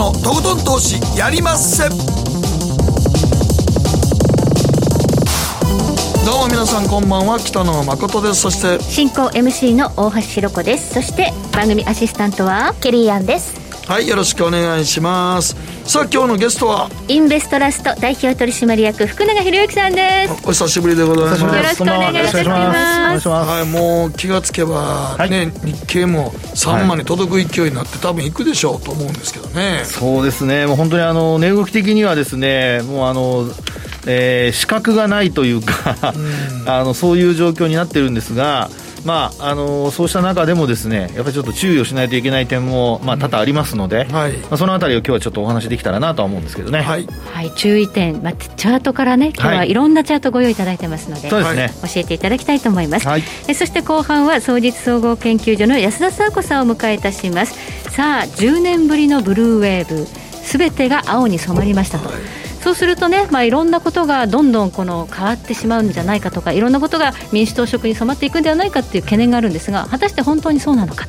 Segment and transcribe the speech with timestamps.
[0.00, 1.86] のとことん投資やりまっせ。
[1.90, 1.96] ど
[6.36, 8.40] うも皆さんこんばんは北野誠です。
[8.40, 10.94] そして進行 MC の大橋ひろ子です。
[10.94, 13.69] そして番組アシスタントはケリーアンです。
[13.90, 15.56] はいよろしくお願いします。
[15.84, 16.88] さあ今日のゲストは？
[17.08, 20.32] インベストラスト代表取締役福永博之さんです。
[20.46, 21.42] お久しぶりでございます。
[21.42, 23.28] よろしくお願いいたします。
[23.28, 29.82] はいもう気がつけばね、日経も3万に届く勢いになって多分いくでしょうと思うんですけどね。
[29.84, 30.66] そうですね。
[30.66, 33.50] もう本当にあの値動き的にはですねもうあの
[34.06, 36.14] えー、資格がないというか
[36.64, 38.70] あのそういう状況になってるんですが、
[39.04, 46.80] まああのそうした中でもですねやっぱりちょっと注意をしないといけない点も、まあ、多々ありますので、うん、はい、まあ、そのあたりを今日はちょっとお話できたらなとは思うんですけどね。
[46.80, 57.54] はい、はい、注意点、まあ、チャートからね今日はいろんなチャートご用意いただいてますので、そうですね、教えていただきたいと思います、はい、えそして後半は総実総合研究所の安田佐和子さんを迎えいたします
[57.90, 62.10] さあ10年ぶりのブルーウェーブすべてが青に染まりましたと。
[62.60, 71.06] はいそうするとね、まあ、いろんなことがどんどんこの変わってしまうんじゃないかとかいろんなことが民主党色に染まっていくんではないかという懸念があるんですが果たして本当にそうなのか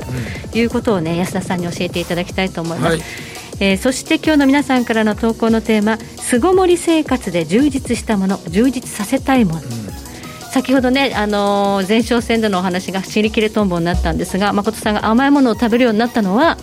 [0.52, 2.98] ということをね安田さんに教えていただきたいと思います。
[2.98, 3.02] はい。
[3.60, 9.68] えー、そして今日の皆さんからの投稿のテーマ「巣ごもり生活で充実したもの充実させたいもの」うん。
[10.52, 16.58] 先ほどね、あのー、前哨戦でのお話が尻切れとんぼになったんですが誠さんが甘いものを食べるようになったのは、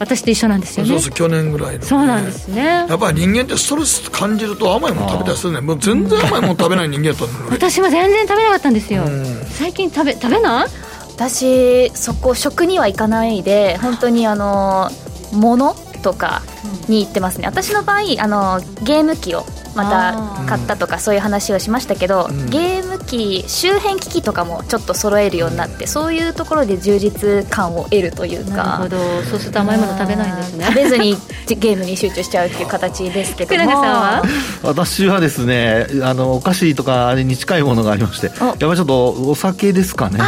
[0.00, 0.90] 私と一緒なんですよね。
[0.92, 2.64] そうそう去年ぐらいの、ね、そうなんですね。
[2.64, 5.60] やっぱり人間ってストレス感じると甘いもの食べたりするね。
[5.60, 9.04] もう全然甘いもの食べない人間やったの 私は全然食べなかったんですよ、
[9.50, 10.68] 最近食べ食べない？
[11.14, 14.90] 私そこ食にはいかないで本当にあの
[15.32, 16.40] 物とか
[16.88, 17.46] に行ってますね。
[17.46, 29.22] 私の場合あのゲーム機をまた買ったとかそういう話をしましたけど、うん、ゲーム機周辺機器とかもちょっと揃えるようになってそういうところで充実感を得るというかなるほど。
[29.22, 30.64] そうすると甘いもの食べないんですね。
[30.66, 33.70] 食べずにゲームに集中しちゃうっていう形ですけども。
[33.70, 34.22] さんは？
[34.62, 40.20] 私はですねあのお菓子とかあれに近いものがありましてやっぱりちょっとお酒ですかね。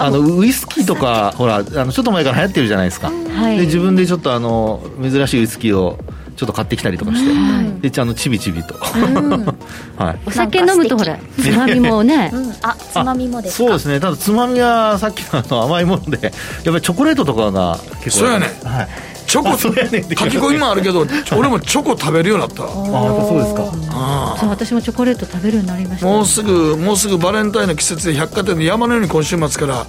[0.00, 5.98] あのウイスキーとかほらあのちょっと前から流行ってるじゃないですか、はい、で自分でちょっとあの珍しいウイスキーを
[6.38, 8.74] ちょっと買ってきたりとかして、はい、であのちびちびと、
[9.98, 13.98] はい、お酒飲むとほらつまみもね、 うん、あつまみもですそうですね。
[13.98, 16.32] ただつまみはさっきのあの甘いものでやっ
[16.64, 18.26] ぱりチョコレートとかが結構。
[18.26, 18.88] そうやね、はい
[19.28, 21.06] チョコ書き込みもあるけど
[21.36, 22.64] 俺もチョコ食べるようになった。
[22.64, 23.62] ああそうですか。
[23.90, 29.86] あそう私もチョコレート食べるようになりました、もうすぐもうすぐバレンタインの季節で百貨店で山のように今週末から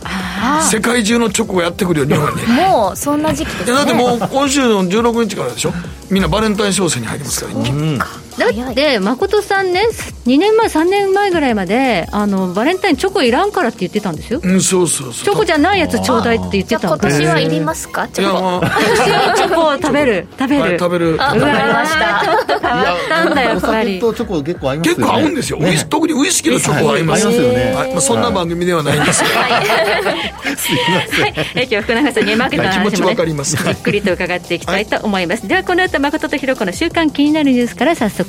[0.69, 2.45] 世界中のチョコがやってくるよ日本に。
[2.47, 3.73] もうそんな時期ですね。
[3.73, 5.73] だってもう今週の16日からでしょ？
[6.09, 7.99] みんなバレンタイン商戦に入りますから一気に、
[8.39, 9.87] だって誠さんね
[10.25, 15.25] 2年前3年前ぐらいまであのバレンタインチョコいらんからって言ってたんですよ、うん、そうそうそう。
[15.25, 18.07] チョコじゃないやつちょうだいって言ってた今年はいりますか？
[18.13, 20.27] チョコ今年は チョコを食べる。
[20.39, 21.17] 食べる、はい、食べる。
[21.17, 22.21] わかりました。
[22.23, 27.25] ちょっと変わったんだやっぱりとチョコ結構合いますよ、ね、結構合うんですよ、ね、特にウイスキーのチョコ合います。
[27.25, 27.91] よね、はい。
[27.91, 38.28] まあ、そんな番組ではないんですが、はい、すいません、はい、今日福永さんにマーケットの話も、ね、じっくりと伺っていきたいと思います、ではこの後誠とひろ子の週刊気になるニュースから早速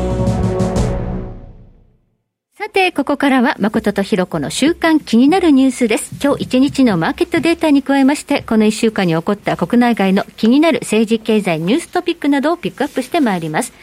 [2.63, 6.11] さて、ここからは誠とひろ子の週間気になるニュースです。
[6.23, 13.73] 今日一日のマーケットデータに加えまして、この一週間に起こった国内外の気になる政治経済ニューストピックなどをピックアップしてまいります。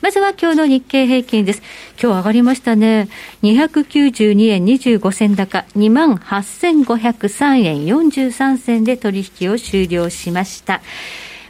[0.00, 1.62] まずは今日の日経平均です。
[1.92, 3.08] 今日上がりましたね。
[3.44, 10.82] 292円25銭高、28,503円43銭で取引を終了しました。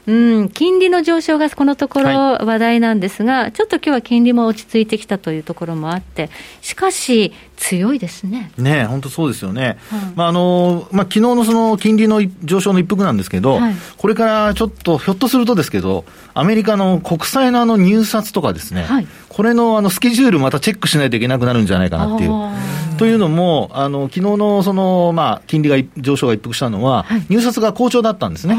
[0.06, 6.30] うん、金利の上昇がこのところ話題なんですが、はい、ちょっと今日は金利も落ち着いてきたというところもあって、
[6.60, 8.50] しかし、強いですね。
[8.58, 9.78] ね本当そうですよね。
[10.16, 16.04] まあ、あの、まあ、昨日のその金利の上昇の一服なんですけど、はい、これからちょっと、ひょっとするとですけど、
[16.34, 22.30] アメリカの国債のあの入札とかですね、はい、これのあのスケジュールまたチェックしないといけなくなるんじゃないかなっていう。
[22.98, 28.56] というのも、あの昨日のその、まあ、金利が上昇が一服したのは、はい、入札が好調だったんですね。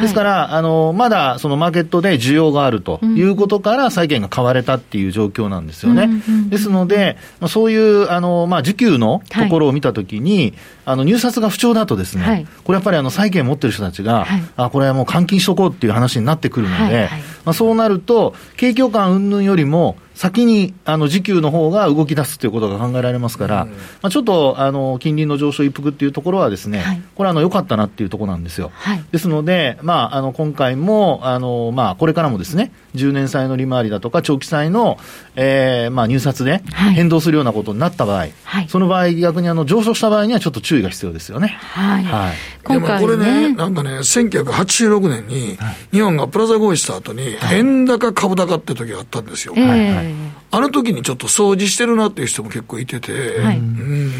[0.00, 6.08] ですから、あのまだそのマーケットで需要があるということから、債券が買われたっていう状況なんですよね。
[6.48, 10.54] ですので、まあ、そういうあの、まあ、需給のところを見たときに、はい、
[10.86, 17.08] あの入札が不調だとですね、はい、これやっぱりあの債券持ってる人たちが、はい、あこれはもう換金しとこうっていう話になってくるので、
[17.44, 28.70] まあ、そうなると、景況感云々よりも、先にあの時給の方が動き出すということが考えられますから、うん、まあ、ちょっとあの金利の上昇一服っていうところはですね、はい、これは良かったなっていうところなんですよ。
[28.74, 34.98] はい、ですので、まあ、あの今回もあの、まあ、これからもですね、10年債の利回りだとか、長期債の、
[35.34, 36.62] えーまあ、入札で
[36.94, 41.48] 変動するようなことになった場合、はい、その場合、逆にあの上昇した場合にはちょっと注意が必要ですよね。
[41.48, 42.04] はい。
[42.04, 45.58] はい、今回、ね、これね、なんかね、1986年に
[45.90, 49.54] 日本がプラザ合意した後に、円高株高って時があったんですよ。
[49.54, 50.03] はい
[50.50, 53.12] あの時にちょっと掃除してるなっていう人も結構いてて。
[53.40, 54.12] はい、うん。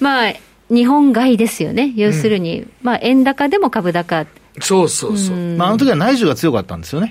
[0.00, 0.32] まあ
[0.72, 4.26] 日本買いですよね、要するに、うん、まあ、円高でも株高
[4.60, 5.36] そうそうそう。
[5.56, 7.10] まあ、あの時は内需が強かったんですよね。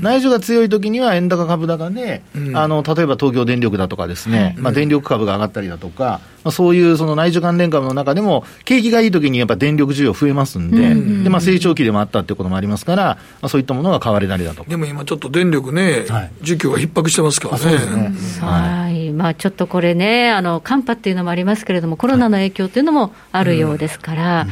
[0.00, 2.22] 内需が強い時には円高株高で、
[2.54, 16.04] あの、例えば東京電力だとかですね、まあ、電力株が上がったりだとか、まあ、そういうその内需関連株の中でも、景気がいい時にやっぱ電力需要増えますんで、で、まあ、成長期でもあったっていうこともありますから、まあ、そういったものが買われたりだとでも今ちょっと電力ね、
[16.42, 17.72] 需給が逼迫してますからね。
[18.10, 18.12] ね。
[18.40, 19.10] はい。
[19.10, 24.46] まあ、ちょっとこれね、あの、寒波っていうのもありますけれども、コロナの影響っていうのもあるようですから、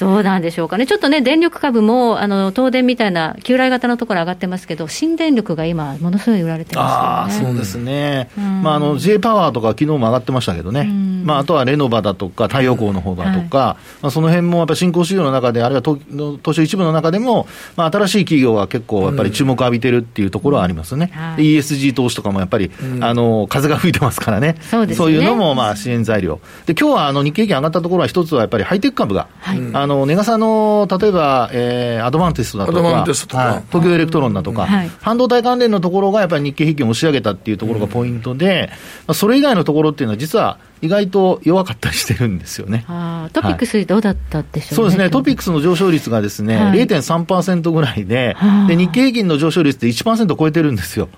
[0.00, 7.48] どうなんでしょうかね、ちょっとね、電力株も、あの東電みたいな旧来型のところ上がってますけど、新電力が今、ものすごい売られてますよね。
[7.48, 16.00] あそうですね、うん、まあ、あの J パワーとか、昨日も上がってましたけどね、うん、まあ、あとはレノバだとか、太陽光の方だとか、はい、まあ、その辺もやっぱ新興市場の中で、あるいは東
[16.42, 21.20] 東証一部の中でも、まあ、新しい企業が結構やっぱり注目を浴びてるっていうところはありますね、うん。
[21.20, 22.70] はい、ESG 投資とかもやっぱり、
[23.00, 24.94] あの風が吹いてますからね、そうね。
[24.94, 26.40] そういうのもまあ支援材料。
[26.66, 38.70] で今日はあの日経平均上がったところは、一つはやっぱりハイテク株が、はい、あの値嵩の例えば、えー、アドバンテストだとか、はい、東京エレクトロンだとか、はい、半導体関連のところがやっぱり日経平均を押し上げたっていうところがポイントで、
[39.08, 42.84] うん、それ以外のところっていうのは、実は意外と弱かったりしてるんですよね。
[43.32, 48.36] トピックス、どうだったでしょう、ねそうですね、トピックスの上昇率がですね、はい、0.3%ぐらいで、
[48.66, 51.08] で日経平均の上昇率って1%超えてるんですよ。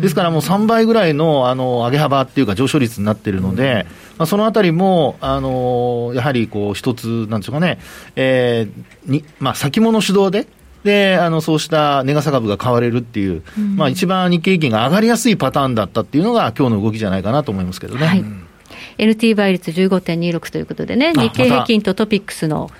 [0.00, 3.86] ですからもう3倍ぐらいのあの上げ幅っていうか、上昇率になってるので、
[4.18, 7.78] まあ、そのあたりも、あのやはりこう一つ、なんでしょうかね、
[8.16, 10.46] えーにまあ、先物主導で、
[10.84, 18.06] で、あの、そうした値傘株が買われるっていう、うん、まあ一番日経平均が上がりやすいパターンだったっていうのが今日の動きじゃないかなと思いますけどね。
[18.06, 18.24] はい
[18.98, 22.70] NT 倍率15.26ということでね、日経平均とトピックスの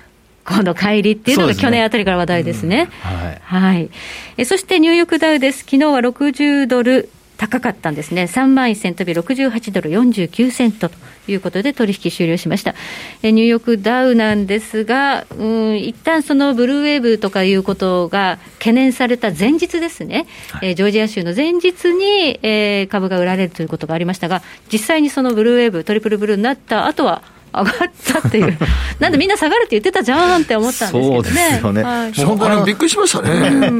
[0.45, 2.89] この乖離っていうのが去年あたりから話題ですね。
[3.03, 3.89] すねはい、はい。
[4.37, 5.59] えそしてニューヨークダウです。
[5.59, 8.23] 昨日は60ドル高かったんですね。
[8.23, 10.95] 3万1000飛び68ドル49セントと
[11.27, 12.75] いうことで取引終了しました。
[13.23, 24.41] えニューヨークダウなんですが、うん、一旦そのブルーウェーブとかいうことが懸念された前日ですね、はい、えジョージア州の前日に、えー、株が売られるということがありましたが、
[24.71, 27.21] 実際にそのブルーウェーブ、トリプルブルーになった後は、
[27.61, 27.91] 上がっ
[28.21, 28.57] たっていう、
[28.99, 31.13] なんでみんな下がるって言ってたじゃんって思ったんですけどね。
[31.13, 31.29] そうで
[31.59, 31.83] すよね。
[31.83, 33.71] はい、もうあびっくりしましたね。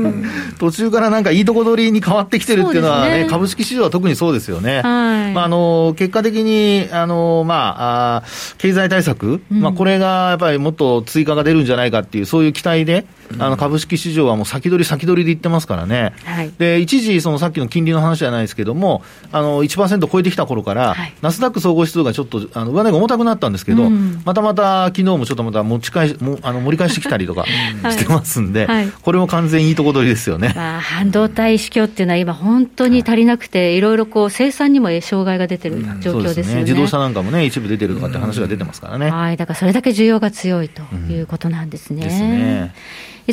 [0.59, 3.27] 途中からなんかいいとこ取りに変わってきてるっていうのはね、ね。
[3.29, 4.81] 株式市場は特にそうですよね。
[4.81, 8.23] はい、まあ、あの、結果的に、あの、まあ、あ
[8.57, 13.05] 経済対策、うん、まあ、これがやっぱりもっと追加が出るんじゃないかっていう、そういう期待で、
[13.39, 27.45] あの株式市場はもう先取り先取りでいってますからね、はい、で一時、そのさっきの金利の話じゃないですけども、あの1%超えてきた頃から、はい、ナスダック総合指数がちょっとあの上値が重たくなったんですけど、うん、またまた昨日もちょっとまた持ち返し もあの盛り返してきたりとか
[27.91, 33.85] してますんで、はい、これも完全いいとこ取りですよね、まあ、半導体市況っていうのは、今、本当に足りなくて、い。
[33.85, 36.51] ろいろこう生産にも障害が出てる状況ですよね。
[36.51, 39.09] うんね、自動車なんかもね、一部出てるとかって話が出てますからね。
[39.09, 42.03] はい、だからそれだけ需要が強いということなんですね。
[42.03, 42.73] ですね。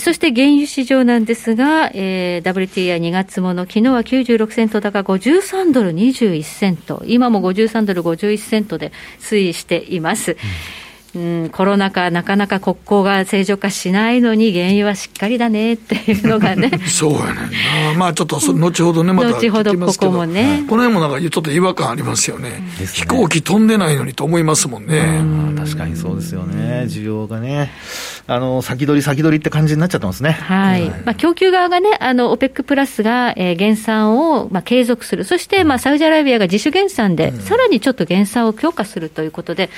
[0.00, 10.32] そして原油市場なんですが、えー、WTI2 月もの、昨日は96セント高、53ドル21セント、今も53ドル51セントで推移しています。
[10.32, 10.36] うん。
[11.14, 16.70] うん、コロナ禍、なかなか国交が正常化しないのに、原油はしっかりだねっていうのがね。
[16.88, 17.34] そうやねん
[17.92, 20.64] な、まあちょっと後ほどね、また後ほどここもね。
[20.68, 22.64] この辺もなんかちょっと違和感ありますよね、ね。
[22.90, 25.20] 飛行機飛んでないのにと思いますもんね。
[25.20, 25.54] ん。
[25.54, 27.70] 確かにそうですよね、需要がね、
[28.26, 30.32] あの先取り先取りって感じになっちゃってますね。
[30.32, 39.70] はい、まあ、供給側がね、あの OPEC プラスが、えー、減産を、まあ、継続する、そして、まあ、サウジアラビアが自主減産で、さらにちょっと減産を強化するということで、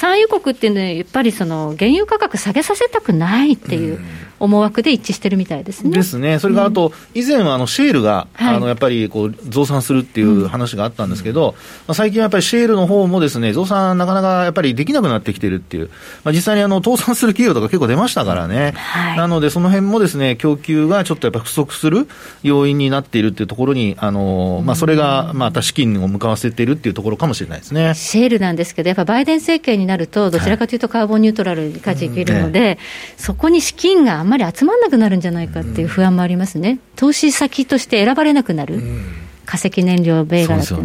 [0.00, 4.00] 産油国っていうのは、やっぱりその原油価格下げさせたくないっていう
[4.38, 5.90] 思惑で一致してるみたいですね。
[5.90, 11.54] ですね、それからあと、以前はあのシェールが、あのやっぱりこう増産するっていう話があったんですけど、
[11.86, 15.90] まあ、最近はやっぱりシェールの方もですね増産、なかなかやっぱりできなくなってきてるっていう、
[16.24, 22.08] まあ、実際にあの倒産する企業とか結構出ましたからね、はい、なので、その辺もですね供給がちょっとやっぱ不足する
[22.42, 27.94] 要因になっているっていうところに、あのまあ、それがまた資金を向かわせているっていうところかもしれないですね。
[27.94, 32.78] シェールなんですけど、やっぱバイデン政権になると、どちらかというとカーボンニュートラルに舵切るので、はい
[33.16, 38.80] そこに資金があんまり集まらなくなるるんじゃないかっていう不安もありますね、投資先として選ばれなくなる。
[39.44, 40.82] 化石燃料銘柄ってね。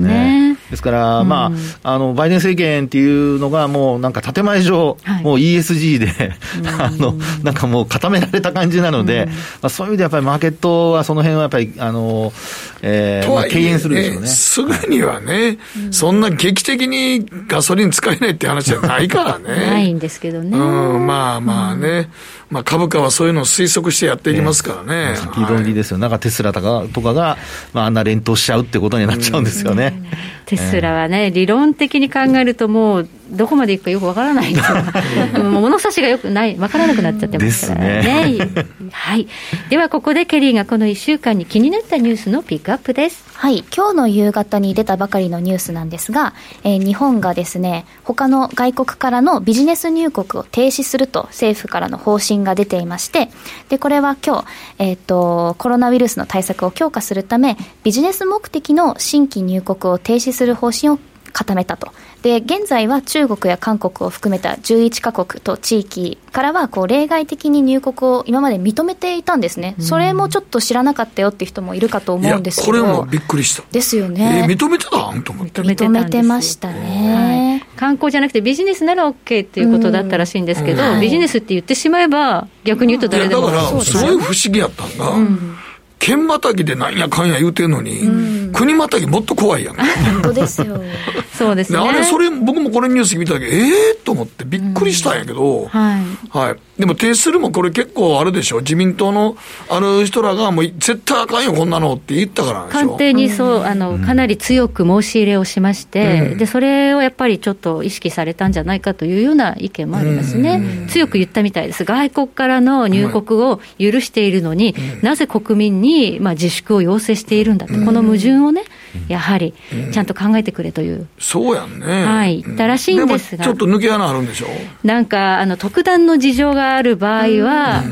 [0.51, 1.51] ねですから、うん、ま
[1.83, 6.33] あ、あの、バイデン政権っていうのがもうなんか建前上、はい、もう ESG で
[6.79, 12.33] あの、なんかもう固められた感じなので、うん、まあ、そういう意味でやっぱりマーケットはその辺はやっぱり、あの、
[12.81, 14.27] えー、まあ、敬遠するでしょうね。
[14.27, 15.57] すぐにはね、
[15.91, 19.45] そんな劇的にガソリン使えないって話じゃないからね。
[19.67, 20.57] ないんですけどね。
[20.57, 22.09] うん、まあまあね。
[22.55, 25.17] まあ、株価はそういうのを推測してやっていきますからね。
[25.17, 27.37] 先取りですよ、なんかテスラとかとかが、
[27.73, 30.01] まあ、あんな連投しちゃうってことになっちゃうんですよね。
[30.45, 38.37] テスラはね、理論的に考えると、もうどこまでいくかよくわからないですよ、 物差しがよくない、わからなくなっちゃってますからね。
[38.37, 38.49] ね
[38.91, 39.27] はい、
[39.69, 43.25] ではここでケリーがこの1週間に気になったニュースのピックアップです。
[43.33, 46.33] はい、今日の夕方に出たばかりのニュースなんですが、
[46.63, 53.29] えー、日本がですね、他の外国からのビジネス入国を停止すると政府からの方針が出ていまして、
[53.67, 54.45] で、これは今日、
[54.79, 60.99] えっ、ー、と、コロナウイルスの対策を強化するため、ビジネス目的の新規入国を停止する方針を
[61.33, 61.91] 固めたと。
[62.21, 69.75] で、現在は中国や韓国を含めた11カ国と地域からは、こう、例外的に入国を今まで認めていたんですね。
[69.79, 72.65] それもちょっと知らなかったよっていう人もいるかと思うんですけど。
[72.67, 73.63] これもびっくりした。
[73.69, 74.45] ですよね。
[74.49, 75.21] えー、認めてたん？
[75.23, 75.61] と思って。
[75.61, 77.77] 認めてましたね、はい。
[77.77, 83.51] 観光じゃなくてビジネスなら OK っていうことだったらしいんですけど、ビジネスって言ってしまえば、逆に言うと誰でも。
[83.51, 85.57] だから、すごい不思議やったんが、うん
[85.99, 89.75] 県またぎでなんやかんや言うてんのに、うん、国またぎもっと怖いやん。
[89.75, 90.79] 本当ですよ。
[91.33, 91.79] そうですね。
[91.79, 96.03] あれ、それ、僕もこれニュース見たけど、ええー、と思ってびっくりしたんやけど、うん、はい。
[96.29, 96.55] はい。
[96.77, 98.59] でも、提出るもこれ結構あるでしょ？
[98.59, 99.37] 自民党の
[99.69, 110.85] ある人らが、もう絶対あかんよ、こんなのって言ったから官邸にそう、あの、かなり強く申し入れをしまして、うん、で、それをやっぱりちょっと意識されたんじゃないかというような意見もありますね。
[110.89, 111.85] 強く言ったみたいです。
[111.85, 118.63] 外国からの入国を許しているのに、なぜ国民に、まあ、自粛を要請しているんだと、この矛盾をね、
[119.07, 119.53] やはり
[119.93, 124.47] ちゃんと考えてくれという、そうやんね、はい、言ったらしいんですが、ちょっと抜け穴あるんでしょ？
[124.83, 127.83] なんかあの特段の事情がある場合は、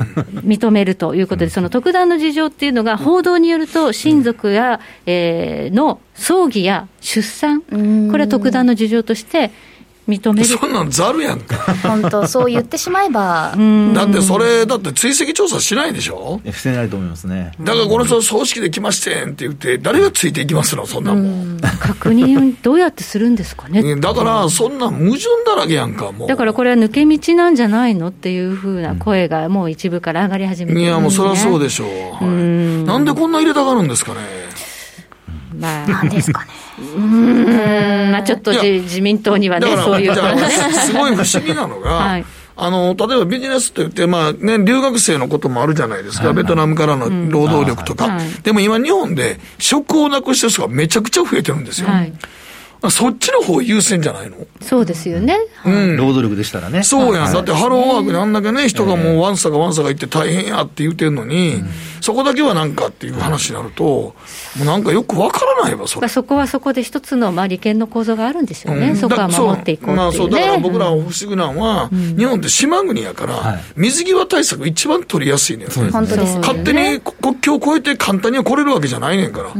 [0.45, 9.51] 認めるということで、その特段の事情っていうのが、報道によると、親族や、えー、の葬儀や出産、これは特段の事情として、
[10.07, 10.45] 認める。
[10.47, 11.55] そんなんざるやんか。
[11.83, 13.55] 本当そう言ってしまえば。
[13.93, 16.41] だってそれだって追跡調査しないでしょ？
[16.51, 17.53] してないと思いますね。
[17.61, 20.85] だからこの人葬式で来ましてんって言って誰がついていきますの？
[20.85, 21.59] そんなもん。
[21.79, 23.95] 確認どうやってするんですかね？
[23.95, 26.27] だからそんな矛盾だらけやんかもう。
[26.27, 34.19] だからこれは抜け道なんじゃないのっていうふうな声がもう一部から上がり始めて、ね、いやもうそりゃそうでしょう、はい、なんでこんな入れたがるんですかね？
[35.59, 36.47] まあ、なんですかね。
[36.95, 40.15] うん、まあちょっと自民党にはね、そういう。
[40.15, 46.27] すごい不思議なのが、 はい、あの、例えばビジネスといって、まあね、留学生のこともあるじゃないですか。
[46.27, 48.07] はい、ベトナムからの労働力とか。
[48.07, 51.87] うんでも今日本で職をなくしてる人がめちゃくちゃ増えてるんですよ。
[51.87, 52.13] はい
[52.89, 54.37] そっちの方優先じゃないの？
[54.61, 55.37] そうですよね。
[55.65, 55.97] うん。
[55.97, 56.83] 労働力でしたらね。
[56.83, 57.33] そうやん。
[57.33, 61.63] だってハローワークであんだけね、人がもうワンサがワンサが行って大変やって言うてんのに、
[62.01, 64.15] そこだけはなんかっていう話になると、も
[64.61, 66.07] うなんかよくわからないわ、それ。
[66.07, 68.95] そこはそこで一つの、まあ、利権の構造があるんでしょうね。
[68.95, 75.69] そこは守っていこうまあそう、だから僕ら不思議なのは、日本って島国やから、水際対策一番取りやすいねん。
[75.69, 79.51] 本当です勝手に国境を越えて簡単には来れるわけじゃないねんから。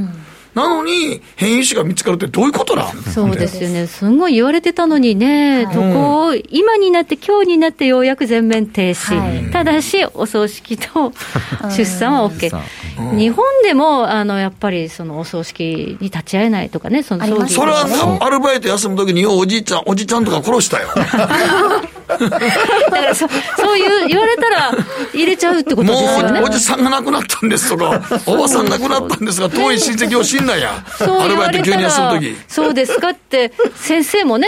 [0.54, 11.12] なのに、変異種が見つかるってどういうことだそうですよね、すごい言われてたのにね、とこを今になって、今日になってようやく全面停止、はい、ただし、お葬式と
[11.76, 12.56] 出産は OK、
[13.00, 20.90] うん、日本でもあのやっぱりそのお葬式に立ち会えないとかね、そのそれはアルバイト休むときに、おじいちゃん、おじちゃんとか殺したよ。
[22.20, 24.72] だからそそういう言われたら
[25.14, 26.40] 入れちゃうってことですよね。
[26.40, 27.70] もうおじさんが亡くなったんです。
[27.70, 30.86] とか、おばさん亡くなったんですが、遠い親戚を死んだんや。
[31.00, 34.48] アルバイト急に休む時そうですかって、先生もね、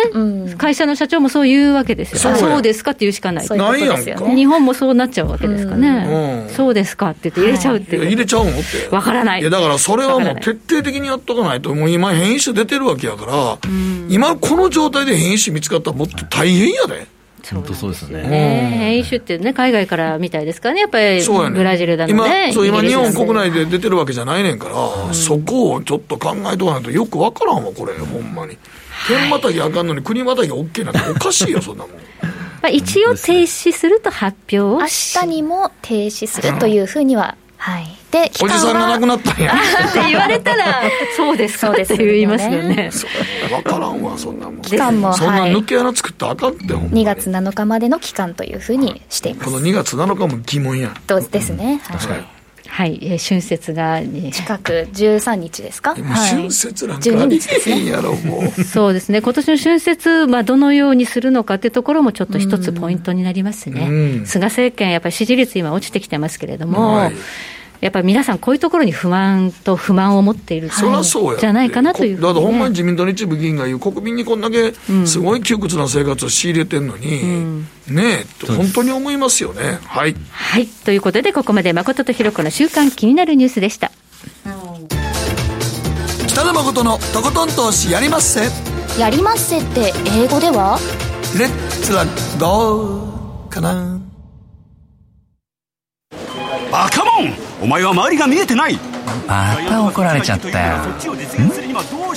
[0.58, 2.36] 会社の社長もそう言うわけですよ。
[2.36, 3.48] そうですかって言うしかない。
[3.48, 4.30] ないやんか。
[4.30, 6.48] 日本もそうなっちゃうわけですかね。
[6.56, 8.88] そうですかって言って入れちゃうって入れちゃうのって。
[8.94, 9.42] わからない。
[9.42, 13.58] いやだからそれはもう徹底的にやっとかないと、もう今変異種出てるわけやから、
[14.10, 17.14] 今この状態で変異種見つかったらもっと大変やで。
[17.54, 18.24] 本当そうですよね。
[18.78, 21.24] 変異種ってね、海外からみたいですからね、やっぱり
[21.54, 22.46] ブラジルだのね。
[22.48, 28.58] 今、そう今日本国内で出てるわけじゃないねんから、そこをちょっと考えとかないとよくわからんわ、これ、ほんまに。
[29.08, 31.92] 県またぎあかんのに国またぎ OK なんておかしいよ、そんなもん。
[31.92, 32.00] ま
[32.64, 37.88] あ一応停止すると発表を明日にも停止するというふうには、はい。
[38.12, 39.51] で、おじさんが亡くなったんや。
[39.55, 40.84] って言われたら、
[41.17, 42.91] そうですそうです言いますよね。
[43.51, 44.62] わからんわ、そんなもん。
[44.62, 49.51] 期間も、そんな抜け穴作ったらあかんって、ほん2月7日までの期間というふうにしています。
[49.51, 50.93] この2月7日も疑問や。
[51.07, 51.81] どうですね。
[51.88, 52.35] 確かに。
[52.75, 58.50] はい、えー、春節が、ね、近く13日ですか、春節なんかありえへんやろ、もう。
[58.65, 64.25] そうですね、今年の春節、まあ、どのようにするのかというところもちょっと一つポイントになりますね。
[64.25, 67.13] 菅政権、やっぱり支持率今落ちてきてますけれども、はい
[67.86, 74.74] やっぱり皆さん、こういうところに不満と不満を持っているそそうやじゃないかなという、ね、だってほんまに自民党の一部議員が言う、国民にこんだけ
[75.06, 79.77] すごい窮屈な生活を強いれてるのに、うん、ねえ、本当に思いますよね。
[79.84, 83.92] はい、はい、ということで、ここまで誠とひろ子の週間気になるニュースでした。
[86.25, 88.50] 北野誠のとことん投資やりまっせ。
[89.00, 90.80] やりまっせって英語では？
[91.38, 91.50] レッ
[91.84, 92.04] ツラ
[92.39, 94.01] ゴーかな。
[96.72, 98.78] バカモンお前は周りが見えてない。
[99.28, 100.78] また怒られちゃったよ。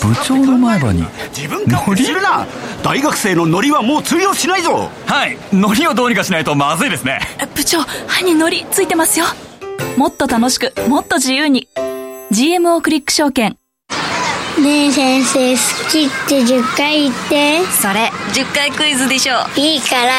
[0.02, 1.04] 部長の前歯に
[1.36, 2.46] 自分勝手するな。
[2.82, 4.90] 大学生のノリはもう通用しないぞ。
[5.06, 5.38] はい。
[5.52, 7.20] ノリをどうにかしないとまずいですね。
[7.54, 9.26] 部長歯にノリついてますよ。
[9.96, 11.68] もっと楽しくもっと自由に。
[12.30, 13.56] GMO クリック証券。
[14.60, 17.64] ねえ先生好きって10回言って。
[17.66, 19.34] それ10回クイズでしょ。
[19.56, 20.12] いいから。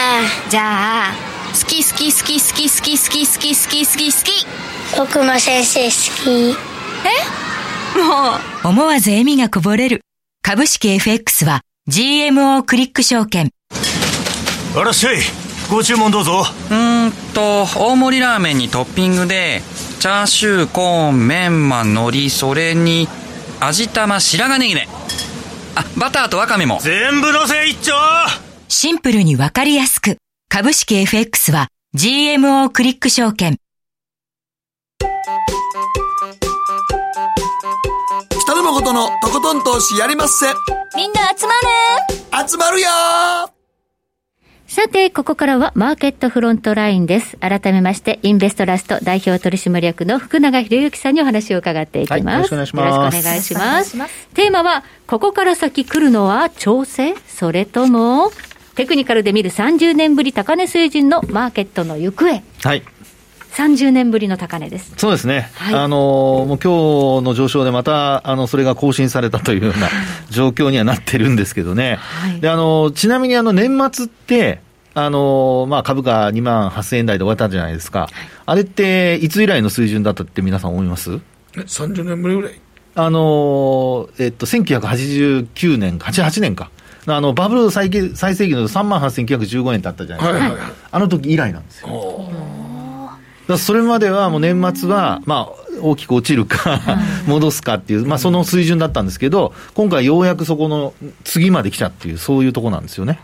[0.50, 1.14] じゃあ
[1.50, 6.58] 好き好き好き好き好き好き好き好き好き好き僕も先生好き。
[7.06, 8.00] え？
[8.00, 8.68] もう。
[8.68, 10.02] 思わず笑みがこぼれる。
[10.42, 13.52] 株式 FX は GMO クリック証券。
[14.76, 15.18] あらっしゃい
[15.70, 16.44] ご注文どうぞ。
[16.72, 19.62] うんと大盛りラーメンにトッピングで
[20.00, 23.08] チャーシューコーンメンマ海苔それに
[23.60, 24.88] 味玉白髪ネギね
[25.76, 26.80] あバターとわかめも。
[26.82, 27.94] 全部のせ一丁。
[28.68, 30.18] シンプルにわかりやすく。
[30.50, 33.58] 株式 FX は GMO クリック証券。
[38.50, 40.48] 北野誠のとことん投資やりまっせ。
[40.98, 41.54] みんな集ま
[42.42, 42.88] る集まるよ
[44.66, 47.38] さて、ここからはマーケットフロントラインです。
[47.38, 52.26] 改めまして、インベストラスト代表取締役の福永博之さんにお話を伺っていきます。
[52.26, 52.96] はい、よろしくお願いします。
[52.96, 53.42] よろしくお願い
[53.86, 54.28] します。
[54.34, 57.14] テーマは、ここから先来るのは調整？
[57.28, 58.32] それとも
[58.74, 62.42] テクニカルで見る30年ぶり高値水準のマーケットの行方？
[62.64, 62.82] はい。
[63.54, 64.94] 30年ぶりの高値です。
[64.98, 65.50] そうですね。
[65.56, 65.98] はい、あの
[66.48, 69.90] もう今日の上昇でまた、あの、それが更新されたというような
[70.30, 71.98] 状況にはなってるんですけどね。
[72.00, 74.62] はい、で、あのちなみにあの、年末って、
[74.94, 78.02] あのまあ、株価2万8000円台で終わったじゃないですか。
[78.02, 78.10] はい、
[78.46, 81.20] あれって、いつ以来の水準だったって皆さん思います？
[81.56, 82.60] え、30年ぶりぐらい？
[82.96, 86.70] あのえっと、1989年、88年か。
[87.08, 92.30] あのバブル最最盛期の3万8915円だったじゃないですか、はいはいはい、あの時以来なんですよ。
[93.50, 96.80] だそれまではもう年末は、まあ、大きく落ちるか
[97.28, 103.20] 戻すかっていう、まあ、その水準だったんですけど、今回ようやくそこの次まで来たっていう、そういうとこなんですよね。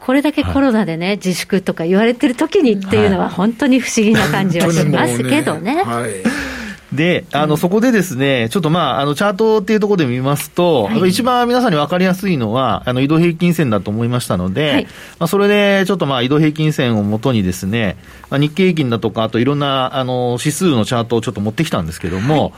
[0.00, 5.82] これだけコロナでね、はい、自粛とか言われてる時にっていうのは、本当に不思議な感じはしますけどね。
[5.82, 6.50] はい
[6.92, 17.96] で、あの、そこでですね、ちょっとまあ、あの、チャートっていうところで見ますと、はい、一番皆さんに分かりやすいのは、あの、移動平均線だと思いましたので、はい、まあ、それで、ちょっとまあ、移動平均線をもとにですね、
[18.28, 22.52] まあ、日経平均だとか、あといろんな、あの、指数のチャートをちょっと持ってきたんですけども、はい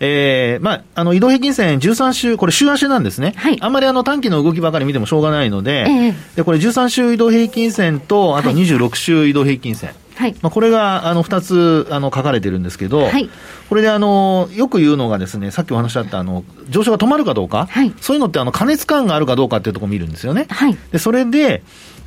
[0.00, 3.32] えー、まあ、あの、移動平均線13週、これ週足なんですね。
[3.36, 3.56] はい。
[3.60, 9.90] あんまりあの短期の動きばかり見てもしょうがないので、えー、で、これ13週移動平均線と、あと26週移動平均線。
[9.90, 9.98] はい、
[10.42, 13.30] まあ、これがあの2つあの書かれてるんですけど、はい、
[13.68, 20.46] これであのよく言うのがですね、さっきお話しあったあの上昇が止まるかどうか、はい、そういうのってあの加熱感があるかどうかっていうところを見るんですよね。
[20.48, 21.62] はい、でそれで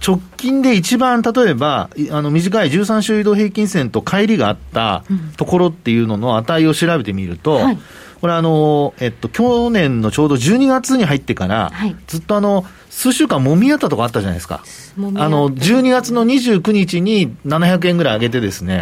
[0.05, 5.03] 直近で一番例えばあの短い13週移動平均線と乖離があった
[5.37, 7.77] ところっていうのの値を調べてみると、はい
[8.21, 14.63] これあの、えっと、去年のちょうど12月に入ってから、はい、ずっとあの、数週間もみ合ったとこあったじゃないですか。
[15.15, 18.81] あの、12月の29日に700円ぐらい上げてですね、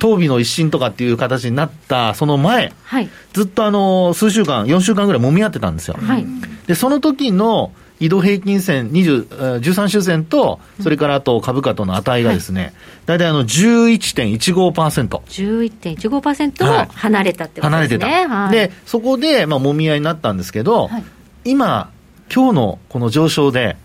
[0.00, 5.96] 当日の一新とかっていう形になったその前、はい、ずっとあの、数週間、4週間ぐらいもみ合ってたんですよ。
[6.00, 6.26] はい、
[6.66, 12.74] で、その時の、移動平均線13週線と、それからあと株価との値がですね、
[13.06, 15.06] 大体あの11.15%。
[15.08, 17.76] 11.15%離れたってことですね。
[17.76, 18.06] 離れてた。
[18.28, 21.04] はい、で、そこで、まあ、もみ合いになったんですけど、はい、
[21.44, 21.92] 今、
[22.34, 23.76] 今日のこの上昇で、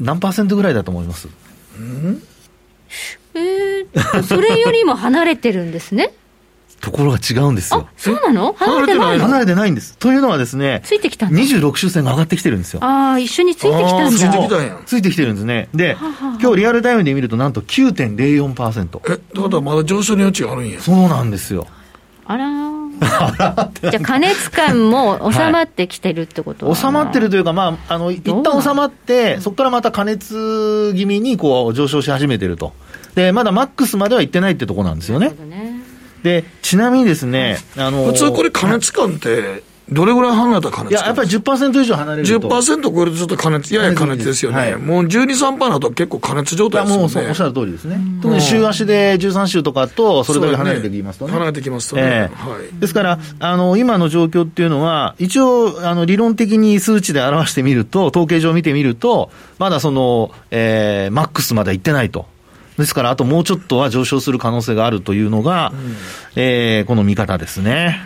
[0.00, 1.28] 何パーセントぐらいだと思います？
[1.78, 2.22] うん
[3.34, 6.12] えー、それよりも離れてるんですね。
[6.84, 7.88] ところが違うんですよ。
[7.96, 8.52] そうなの？
[8.58, 9.96] 離れてない離れてないんです。
[9.96, 11.38] というのはですね、ついてきたんだ。
[11.38, 12.84] 26周線が上がってきてるんですよ。
[12.84, 14.18] ああ、一緒についてきたんだ。
[14.18, 14.78] ついてきたんや。
[14.84, 15.68] ついてきてるんですね。
[15.74, 19.00] で、はは今日リアルタイムで見るとなんと9.04%。
[19.10, 20.78] え、ってことはまだ上昇の余地があるんや。
[20.80, 21.66] そうなんですよ。
[22.26, 22.50] あら
[23.00, 32.72] じゃあ、加熱感も収まってきてるってこと、はい、収まってるというか、まあ、あの一旦収まって、そこからまた加熱気味にこう上昇し始めてると、
[33.14, 35.32] でまだマックスまではいってないってところなんですよね。
[36.24, 42.48] で、ちなみにですね、あのー、普通これ加熱感って、どれぐらい離れた加熱いや、やっぱり10%以上離れると。
[42.48, 44.56] 10%超えるとちょっと加熱、やや加熱ですよね。
[44.56, 47.00] はい、もう12、3%だと結構加熱状態ですよね。
[47.02, 47.98] もうそうおっしゃる通りですね。
[48.22, 51.32] 特に週足で13週とかと、それだけ離れてきますとね。
[51.32, 52.02] 離れてきますとね。
[52.02, 62.24] えー、はい、ですから、あの、今の状況っていうのは、一応、あの、理論的に数値で表してみると、統計上見てみると、まだその、えー、マックスまでは行ってないと。
[62.78, 65.96] ですから、あともうちょっとは上昇する可能性があるというのが、うん、
[66.36, 68.00] えー、この見方ですね。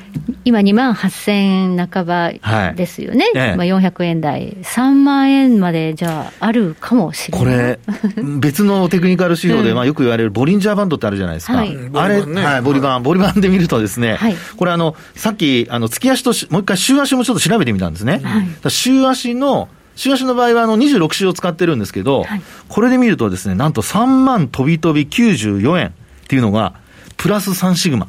[0.45, 2.33] 今、2万8000円半ば
[2.75, 7.47] ですよね、はいまあ、400円台、3万円までじゃあ、あるかもしれない。
[7.47, 18.21] これ、別のテクニカル指標で、まあ、よく言われるボリンジャーバンドってあるじゃないですか、はい、あれ、ね、はい、ボリバン、ボリバンで見るとですね、はい、これあの、さっき、あの月足ともう一回、週足もちょっと調べてみたんですね。
[18.23, 25.93] はい、週足の週足の場合はあの26週を使ってるんですけど、はい、これで見るとですね、なんと3万飛び飛び94円っ
[26.29, 26.75] ていうのが、
[27.17, 28.07] プラス3シグマ。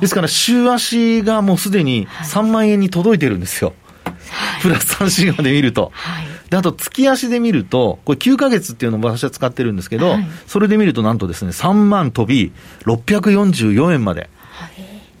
[0.00, 3.72] ですから、週足がもうすでに3万円に届いてるんですよ。
[4.04, 5.92] はい、プラス3シグマで見ると。
[5.94, 12.50] はい、であと、月足で見ると、これ9ヶ月っていうのを私は使ってるんですけど、はい、それで見るとなんとですね、3万飛び
[12.84, 14.28] 644円まで、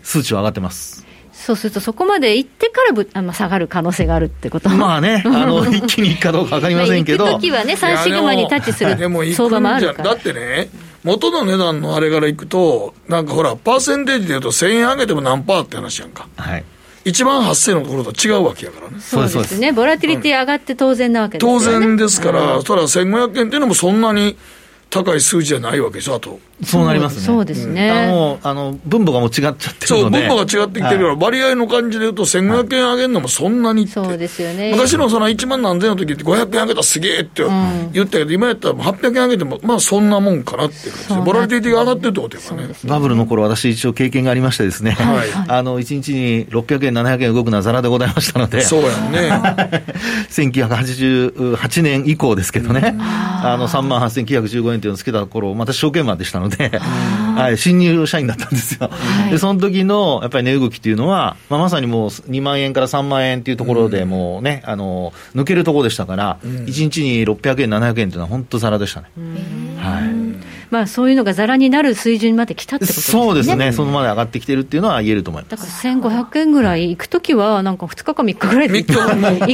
[0.02, 0.93] 数値は上がってます。
[1.44, 8.96] そうすると、そこまで行ってからぶあの下がる可能性があるってことまあね、 あの一気にいくかどうか分かりませんけど、行く時はね、3シグマにタッチする
[9.34, 10.10] 相場もあるから。
[10.10, 10.70] だってね、
[11.04, 16.26] 元の値段のあれからいくと、なんかほら、パーセンテージでいうと、1000円上げても何パーって話やんか。
[16.36, 16.64] はい
[17.04, 18.96] 1万8000のところと違うわけやからね。
[18.98, 19.72] そうですね。
[19.72, 21.64] ボラティリティ上がって当然なわけですよね。
[21.66, 24.38] 当然ですから、たら1500円っていうのもそんなに
[24.88, 26.40] 高い数字じゃないわけでしょ、あと。
[26.62, 27.22] そうなりますね。
[27.22, 27.90] そうですね。
[27.90, 29.84] あの、あの、分母がもう違っちゃってるので。
[29.86, 34.70] そう、分母が違ってきてるから、割合の感じで言うと、1500円上げるのもそんなにそうですよね。
[34.72, 37.42] 昔のその1万何千の時って500円上げたらすげえって
[37.92, 42.74] 言ったけど、今やったら800円上げても、まあそんなもんかなっていう感じボラティティが上がってるってことやからね。
[42.84, 48.60] バブルの頃、私一応経験がありましてですね、はい、あの、1日に600円、700円動くのはざらでございましたので。
[48.62, 49.84] そうやね。
[50.30, 56.53] 1988年以降ですけどね、あの、3万8915円っていうのをつけた頃、私証券マンでしたので、
[57.36, 58.88] はい、新入社員だったんですよ。
[58.90, 69.08] はい、で、その時のやっぱり値動きっていうのは、まあ、まさにもう2万円から3万円っていうところでもうね、うん、あの、抜けるところでしたから、うん、1日に600円、700円っていうのは本当ざらでしたね。
[69.78, 70.13] はい。
[70.74, 73.22] まあ、そういうのがざらになる水準まで来たってことですね。
[73.22, 75.50] そうですね、そのまで上がってきてるっていうのは言えると思います。
[75.52, 75.70] だから
[76.28, 78.86] 1500円ぐらい行くときは、なんか2日か3日ぐらいで行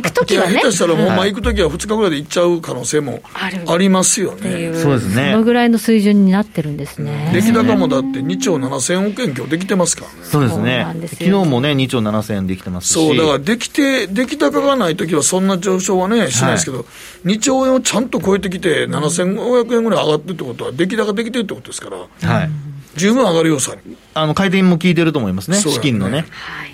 [0.02, 0.54] くときはね。
[0.54, 4.72] 下手したら、もうまあ行くときは2日ぐらいで行っちゃう可能性もありますよね。
[4.74, 5.32] そうですね。
[5.32, 7.30] そのぐらいの水準になってるんですね。
[7.34, 10.16] 出来高もだって2兆7000億円今日できてますからね。
[10.22, 10.86] そうですね。
[11.10, 12.92] 昨日もね、2兆7000円できてますし。
[12.94, 16.84] そう、だからできて、出来高がないときはそんな上昇はね、しないですけど、は
[17.26, 21.96] い、2兆円をちゃんと超えてきて、7500円ぐらい上がってるってことは、出来高できてるってことですから。
[22.28, 22.50] はい。
[22.96, 23.74] 十分上がる要素
[24.14, 26.24] あの回転も効いてると思いますね、資金のね。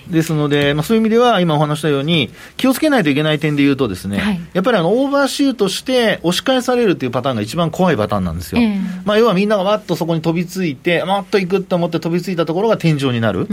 [0.09, 8.61] ですので、まあ、そういう意味では、今お話したように、気をつけないといけない点で言うとですね、はい、やっぱりあのオーバーシュートして押し返されるっていうパターンが一番怖いパターンなんですよ。
[8.61, 13.46] えー、まあ、要はみんながわっとそこに飛びついて、もっと行くと思って飛びついたところが天井になる。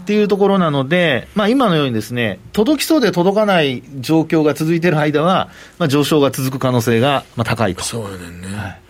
[0.00, 7.84] っていうところなので、まあ、今のようにですね、届きそうで届かない状況が続いている間は、まあ、上昇が続く可能性がまあ高いと。
[7.84, 8.56] そうね。
[8.56, 8.80] はい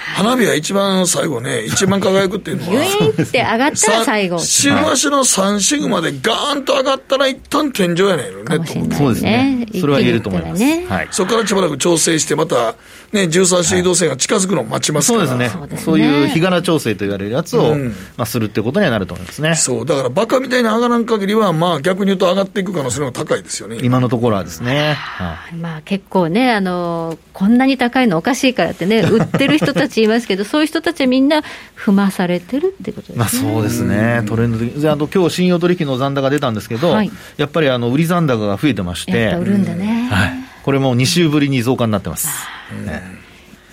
[0.00, 2.72] 花火は一番最後ね、一番輝くっていうのは。
[2.72, 4.38] ユインって上がったら最後。
[4.38, 8.58] 週足の3シグマでガーンと上がったら一旦天井やねんね、
[8.88, 9.66] とそうですね。
[9.80, 10.60] それは言えると思います。
[10.60, 11.08] ね、はい。
[11.10, 12.74] そこからしばらく調整して、また、
[13.12, 15.78] ね、13週移動線が近づくのを待ちますから、そうですね。
[15.78, 19.56] そういう日柄調整と言われるやつを、まあ、するってことにはなると思いますね。
[19.56, 19.86] そう。
[19.86, 23.78] だからバカみたいに上がらん限りは、まあ逆に言うと上がっていく可能性が高いですよね。
[23.82, 24.92] 今のところはですね。
[24.94, 31.42] はい、まあ結構ね、あの、こんなに高いのおかしいからってね、 売ってる人たちいますけど、そういう人たちはみんな
[31.76, 33.18] 踏まされてるってことですね。
[33.18, 42.28] まあ、そうですね、トレンド的あと今日信用取引の残高出たんですけど、はい、やっぱりあの売り残高が増えてまして、売るんだね、はい、これも2週ぶりに増加になってます。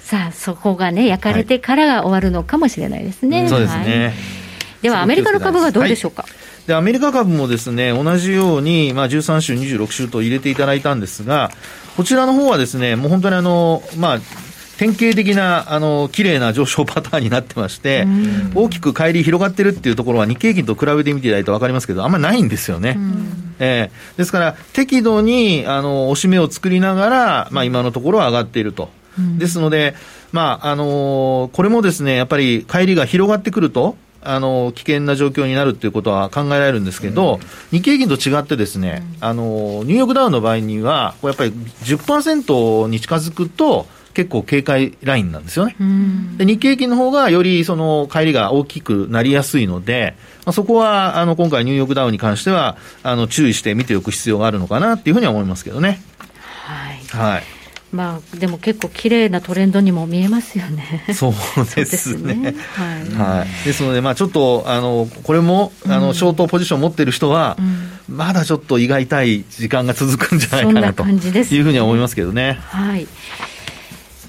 [0.03, 3.41] さあ、そこがね、焼かれてからが終わるのかもしれないですね。
[3.41, 4.13] はい、そうですね、
[4.81, 6.25] では、アメリカの株はどうでしょうか？
[6.65, 11.51] で、アメリカ株もですね、同じように、まあ、13週、26週と入れていただいたんですが、
[11.97, 14.19] こちらの方はですね、もう本当にあの、まあ、
[14.77, 18.07] 典型的な、あの、綺麗な上昇パターンになってまして、
[18.53, 22.97] 大きく乖離広がってるっていうところは日経平均と比べてみていただいて分かりますけど、あんまりないんですよね。
[23.59, 28.89] えー、ですから、適度に、あの、押し目を作りながら、まあ、今のところは上がっていると。
[29.39, 29.95] ですので、
[30.31, 37.39] まあ、あのー、これもですね、やっぱり乖離が広がってくると、あの危険な状況になるということは考えられるんですけど、
[37.71, 43.87] 日経平均と違ってですね、あのニューヨークダウンの場合には、これやっぱり10%に近づくと、
[44.17, 45.75] 結構警戒ラインなんですよね。
[46.37, 56.01] で日経平均の方がよりその帰りが大きくなりやすいので、まあ、そこはあの今回ニューヨークダウに関してはあの注意して見ておく必要があるのかなっていうふうには思いますけどね。
[56.65, 56.97] はい。
[57.09, 57.43] はい。
[57.91, 61.05] まあ、でも結構綺麗なトレンドにも見えますよね。
[61.13, 61.33] そう
[61.75, 62.33] ですね。
[62.33, 63.65] ですねはい、はい。
[63.65, 72.59] ですので、まあ、ちょっと、あの、これも、あの、ショートポジション持ってる人は、うん、まだちょっと胃が痛い時間が続くんじゃないかなというふうには思いますけどね。
[72.61, 73.07] はい。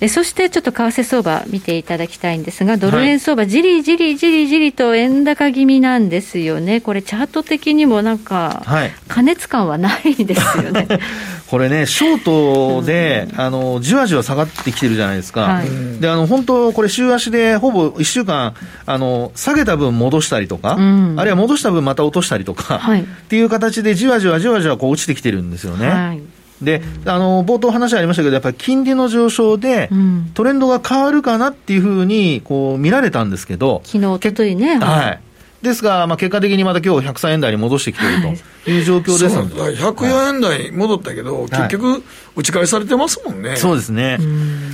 [0.06, 8.62] そしてちょっと為替相場見ていただきたいんですが、ドル円相場、じりじりじりじりと円高気味なんですよね、これ、チャート的にもなんか、
[9.08, 10.86] 過熱感はないですよね。
[11.48, 26.20] これね、ショートで、うん、あのじわじわ下がってきてるじゃないですか、はい、であの本当、これ、週足でほぼ1週間あの、下げた分戻したりとか、うん、あるいは戻した分また落としたりとか、はい、っていう形で、じわじわじわじわこう落ちてきてるんですよね。
[26.60, 29.90] はいで、あの、冒頭話ありましたけど、やっぱり金利の上昇で、
[30.34, 33.80] トレンドが変わるかなっていうふうに、こう、見られたんですけど。
[33.84, 34.78] 昨日、おとといね。
[34.78, 35.20] はい。
[35.62, 42.04] ですが、まあ、結果的にまた今日103円台に戻してきているという状況ですので、はい、104円台に戻ったけど、はい、結局、
[42.36, 43.56] 打ち返されてますもんね。
[43.56, 44.18] そうですね。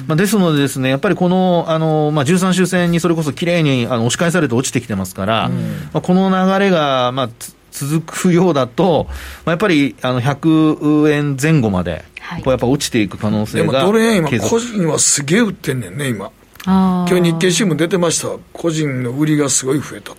[0.07, 5.49] まあ、ですのでですね、やっぱりこの、あの、まあ、13周線にそれこそきれいにあの押し返されて落ちてきてますから、
[5.95, 7.31] まあ、この流れが、まあ、
[7.75, 9.07] 続くようだと、
[9.45, 12.05] まあ、やっぱりあの100円前後まで、
[12.37, 16.31] こうやっぱ落ちていく可能性がでもドル円、今、個人はすげえ売ってんねんね、今。
[16.65, 20.17] 今日日経新聞出てました、個人の売りがすごい増えたと。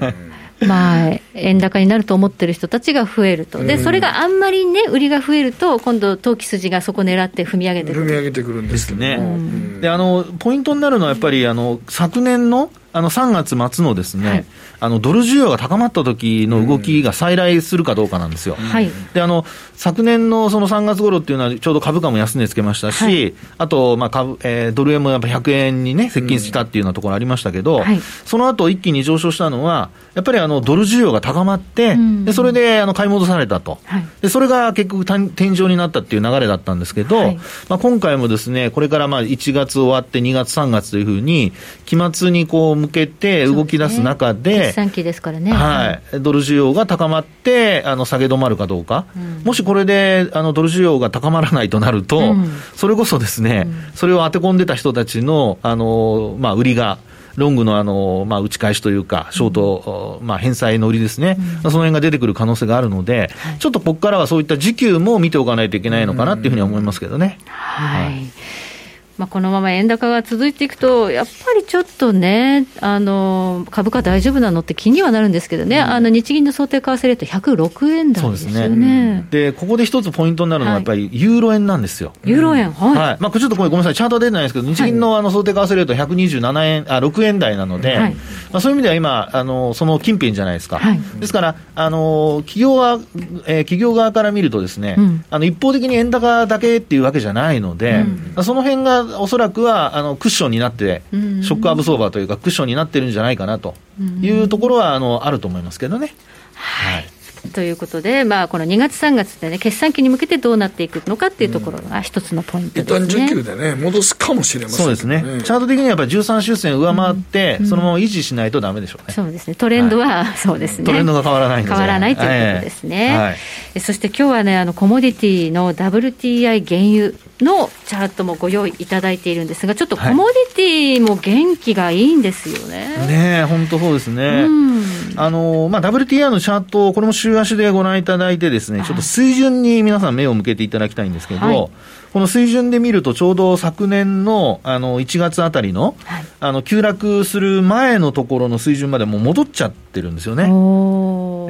[0.00, 0.32] う ん
[0.66, 8.06] まあ、円高になると思ってる人たちが増えると、でそれがあんまりね、売りが増えると、今度、投機筋がそこ狙って踏み上げてくる。
[8.06, 14.44] 踏み上げてくるんですね、うん、であのポイントになるのは、やっぱりあの昨年のあの3月末のですね、はい、
[14.80, 18.54] あのドル需要が高まった時の動きが再来するかどうかなんですよ。
[18.56, 27.82] はい、であの昨年のその3月頃っていうのは、ちょうど株価も安値つけましたし、はい、あと、まあ株えー、ドル円もやっぱ100円にね、接近したっていうようなところありましたけど、
[28.24, 33.78] その後一気に上昇したのは、やっぱりあのドル需要が高まって、でそれであの買い戻されたと、
[34.20, 37.32] で、それが結局、天井になったっていう流れだったんですけど、
[37.68, 41.52] まあ、今回もですね、これからまあ1月終わって2月、3月というふうに、
[41.86, 56.98] 期末にこう向けて動き出す中で、決算期ですからね、はい、ドル需要が高まって、あの下げ止まるかどうか、うん、もしこれであのドル需要が高まらないとなると、うん、それこそですね、うん、それを当て込んでた人たちのあの、まあ、売りが、
[57.36, 67.38] ロングのあの、まあ、打ち返しというか、ショート、まあ、返済の売りですね、その辺が出てくる可能性があるので、ちょっとここからはそういった時給も見ておかないといけないのかなっていうふうに思いますけどね。
[67.46, 68.71] はい、はい
[69.18, 79.26] まあ、このまま円高が続いていくと、やっぱりちょっとね、あの株価大丈夫なのって気にはなるんですけどね、うん、あの日銀の想定為替レート106円台ですよね。
[79.30, 82.12] で、ね、ここで一つポイントになるのは、やっぱりユーロ円なんですよ。
[82.24, 82.96] ユーロ円、はい。
[82.96, 90.78] はい、まあ、ちょっとこれ、ごめんなさい、チャートは出てないですけど、日銀のあの想定為替レート127円、あ6円台なので、はい、まあ、そういう意味では今、あのその近辺じゃないですか。
[90.78, 92.98] はい、ですから、あの企業は、
[93.46, 98.04] えー、企業側から見るとですね、うん、あの一方的に円高だけっていうわけじゃないので、
[98.36, 103.74] うん、その辺がおそらくはあのクッションになって、ショックアブソーバーというか、クッションになってるんじゃないかなと
[104.20, 106.14] いうところはあのあると思いますけどね。
[106.54, 107.21] はい
[107.52, 113.06] ということで、まあ、この2月、3月でね、決算期に向けてどうなっていくのかっていうところが一つのポイントですね。
[113.06, 115.42] 一旦需給でね、戻すかもしれません、ね、そうですね。
[115.44, 119.14] チャート的にはやっぱり13周線上回って、うん、そのまま維持しないとだめでしょうね。
[119.14, 119.54] そうですね。
[119.54, 120.84] トレンドは、はい、そうですね。
[120.84, 123.16] トレンドが変わらない変わらないということですね。
[123.16, 123.30] は
[123.74, 127.12] い、そして今日はね、あの、コモディティの WTI 原油
[127.42, 132.94] のチャートもご用意いただいているんですが、ちょっとコモディティも元気がいいんですよね。
[132.98, 134.44] はい、ね本当そうですね。
[134.46, 134.84] うん、
[135.16, 141.68] あの、まあ、WTI のチャート、これも週足でご覧いただいてですね、ちょっと水準に皆さん目を向けていただきたいんですけど、はい。
[142.12, 145.96] この水準で見ると、ちょうど昨年のあの1月あたりの,、
[146.40, 150.44] あの急落する前のところの水準までもう戻っちゃってるんですよね。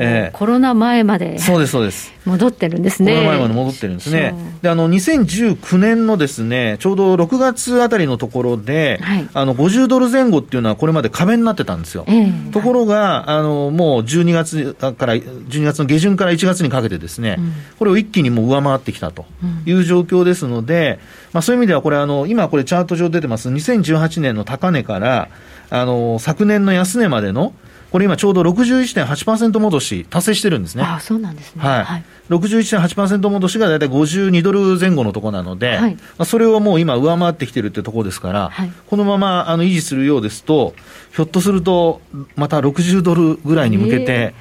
[0.00, 2.12] えー、コロナ前までそうですそうです。
[2.24, 3.14] 戻ってるんですね。
[3.14, 4.34] コロナ前まで戻ってるんですね。
[4.62, 12.04] で、あの2019年のですね、ちょうど6月あたりのところで、はい、あの50ドル前後っていうのはこれまで壁になってたんですよ。
[12.06, 19.26] えー、ところが、あのもう12月から12月の下旬から1月にかけてですね、うん、これを一気にもう上回ってきたと
[19.66, 21.00] いう状況ですので、
[21.32, 23.48] まあそういう意味ではこれあの今これチャート上出てます。
[23.48, 25.28] 2018年の高値から
[25.70, 27.54] あの昨年の安値までの
[27.92, 30.82] これ今ちょうど61.8%戻し達成してるんですね。
[30.82, 31.62] あそうなんですね。
[31.62, 31.84] はい。
[31.84, 40.74] はい、61.8%戻しが大体52ドル前後のところなので、はい、まあ、それをもう今上回ってきてるってところですから、はい、このままあの維持するようですと、
[41.14, 42.00] ひょっとすると、
[42.36, 44.34] また60ドルぐらいに向けて、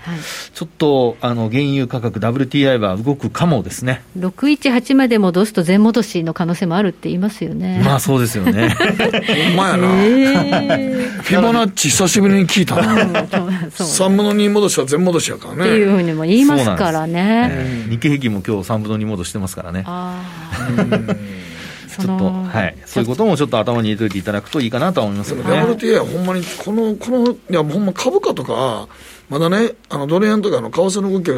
[0.54, 7.82] ちょっとあの原油価格、WTI は動くかもですね618まで戻すと全戻しの可能性もあるって言いますよね。
[7.84, 8.70] まあそうですよね。
[8.80, 9.88] ほんまやな。
[11.22, 13.22] フィボナッチ久しぶりに聞いたな。
[13.45, 15.63] 3分の2戻しは全戻しやからね。
[15.63, 17.86] っていうふうにも言いますからね。
[17.89, 19.84] 日経平均も今日3分の2戻してますからね。
[19.86, 20.23] あ
[21.99, 25.62] ちょっと、はい、そういうこともちょっと頭に入れておいていただくといいかなと思いますけどね。
[25.62, 28.88] WTA はほんまに、この、この、いや、ほんま株価とか、
[29.30, 31.36] まだね、あのドル円とかの為替の動きが、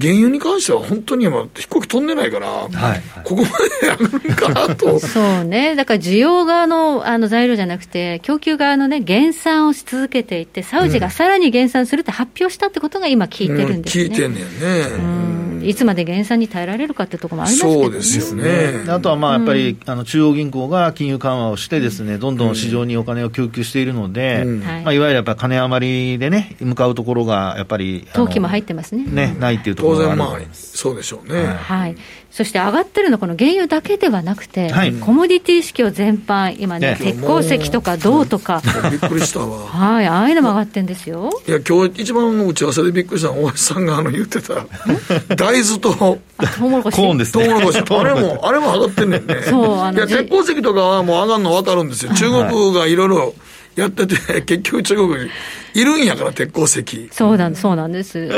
[0.00, 2.72] 原油に関しては本当に今、飛行機飛んでないから、はい。
[2.72, 3.48] はい、ここま
[3.96, 4.98] で上がるかなと。
[5.00, 15.38] そうね、だから需要側のあの材料じゃなくて、供給側のね、減産をし続けていて、サウジがさらに減産するって発表したってことが今、聞いてるんですね、うん、聞いてんねんね。
[15.62, 18.90] いつまで減産に耐えられるかっていうところもありますけど、ね、そうですよね。
[18.90, 29.04] あとはまあやっぱり、うん、あの中央銀行が金融緩和をしてですね、どんどん市場にお金を供給しているので、うん、まあいわゆるやっぱ金余りでね向かうところがやっぱり投機も入ってますね。
[29.04, 31.44] ねないっていうと当然まあそうでしょうね。
[31.44, 31.96] はい。
[32.30, 39.66] そして上がってるのはこの原油だけではなくて、はい、コモディティ指標全般、今ね、鉄鉱石とか銅とか、びっくりしたわ。
[39.66, 41.30] はい、ああいうのも上がってるんですよ。
[41.48, 44.54] いや、今日一番打ち合わせでびっくりしたのは、大橋さんがあの言ってた、
[45.34, 46.18] 大豆と、ト
[46.66, 46.96] ウモロコシ。
[46.96, 47.44] コーンですね。
[47.44, 47.78] トウモロコシ。
[47.78, 49.42] あれも、あれも上がってんねんね。
[49.44, 49.98] そう、あの。
[49.98, 52.12] いや、鉄鉱石とかはもう上がるの分かるんですよ。
[52.14, 53.34] 中国がいろいろ、
[53.78, 55.30] やってて、 結局中国に
[55.74, 57.08] いるんやから、鉄鉱石。
[57.12, 58.28] そうなんそうなんです。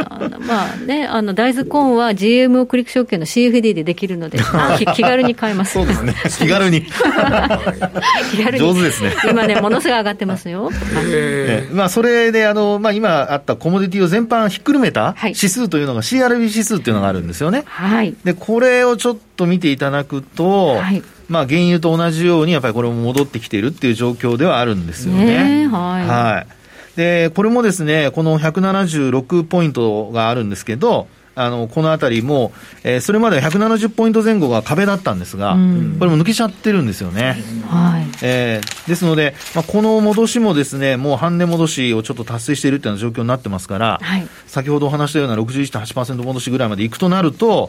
[0.46, 4.38] まあね、あの、大豆コーンは GMO クリック証券の CFD でできるので、
[4.94, 5.72] 気軽に買えます。
[5.72, 6.14] そうですね。
[6.38, 6.82] 気軽に。
[6.82, 8.64] 気軽に。
[8.64, 9.14] 上手ですね。
[9.30, 10.70] 今ね、ものすごい上がってますよ。
[11.06, 17.62] えー、まあ、それで、あの、まあ、今あったコモディティを全般ひっくるめた指数というのが CRB 指数っていうのがあるんですよね。
[17.64, 18.14] はい。
[18.24, 25.64] で、これをちょっと見ていただくと、はいまあ、原油と同じように、やっぱりこれも戻ってきているっていう状況ではあるんですよね。
[25.64, 26.96] ねはい、はい。
[26.96, 37.36] で、これもですね、この176ポイントがあるんですけど、あのこのあたりも、えー、それまで170ポイント前後が壁だったんですが、うん、これも抜けちゃってるんですよね。
[37.68, 47.68] はいえー、ですので、まあ、この戻しもですねもう半値戻しをちょっと達成しているっていうような状況になってますから、はい、先ほどお話したような61.8%戻しぐらいまでいくとなると、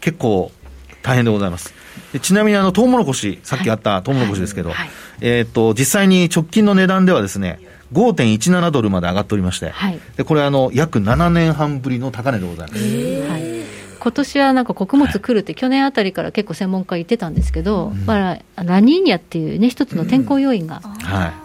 [0.00, 0.52] 結構
[1.02, 1.79] 大変でございます。
[2.22, 7.60] ちなみにあのトウモロコシ、さっきあったトウモロコシですけど、はいはい、えっ、ー、と、実際に直近の値段ではですね、
[7.92, 12.82] 5.17ドルまで上がっておりまして、はい、でこれあの、約7年半ぶりの高値でございます。
[13.28, 13.60] はい。
[14.00, 20.80] 今年はなんか穀物来るって、去年あたりから結構専門家言ってたんですけど、うん、まあ、ラニーニャっていうね、一つの天候要因が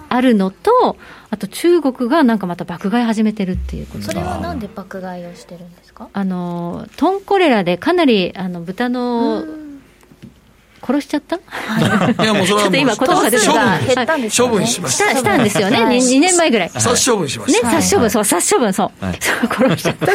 [0.08, 0.88] あるのと、うん。
[0.88, 0.98] はい、
[1.32, 4.06] あと中国がなんかまた爆買い始めてるっていうこと。
[4.06, 6.08] それはなんで爆買いをしてるんですか？
[6.14, 9.44] あのトンコレラでかなりあの豚の
[10.86, 11.36] 殺しちゃった？
[11.36, 11.40] い。
[12.26, 15.16] やもうそれはもう今言葉が出てた処分しました。
[15.16, 15.80] したんですよね。
[15.80, 16.70] 2, 年前ぐらい。
[16.70, 17.68] 殺処分しました。
[17.72, 18.10] ね殺処分。
[18.10, 18.74] そう殺処分。
[18.74, 18.92] そう。
[19.02, 20.08] 殺しちゃった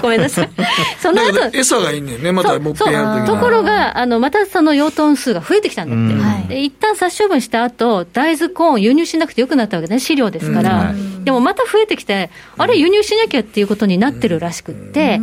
[0.00, 0.50] ごめんなさい。
[1.00, 2.32] その後餌がいいねね。
[2.32, 6.54] またもっぺんやるところがあのまたその養豚数が増えてきたんだって。
[6.54, 9.98] で一旦殺処分した後大豆コーン輸入しなくてよくなったわけね。
[9.98, 10.92] 飼料ですから。
[11.24, 15.18] でもまた増えてきてあれ輸入しなきゃっていうことになってるらしくって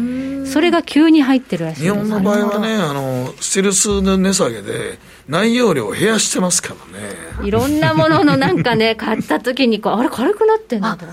[0.46, 4.81] それが急に入ってるらしい日本の場合はねあのステルスの値下げで
[5.30, 7.48] 内容量を減らしてますからね。
[7.48, 11.06] いろんなもののなんかね 買った時にこうあれ軽くなってんだと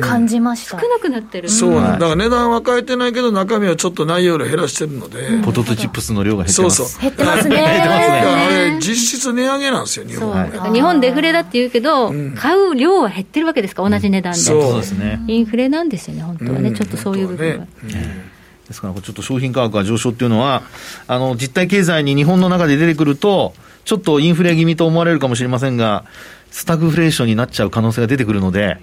[0.00, 0.80] 感じました。
[0.80, 1.48] 少なくなってる。
[1.48, 1.98] そうなん。
[1.98, 6.76] だから値段は変えてないけど中身はちょっと内容量減らしてるので、ポテトチップスの量が減ってます。
[6.76, 7.00] そうそう。
[7.02, 7.56] 減ってますね。
[7.56, 15.20] 減ってますねあれ実質値上げなんですよ日本日本デフレだって言うけど、買う量は減ってるわけですか同じ値段で、そうですね。
[15.28, 17.66] インフレなんですよね本当はね、ちょっとそういう部分は、
[18.68, 20.62] ですから、ちょっと商品価格が上昇っていうのは、
[21.06, 26.04] あの実体経済に日本の中で出てくると、ちょっとインフレ気味と思われるかもしれませんが、
[26.50, 28.78] スタグフレーションになっちゃう可能性が出てくるので、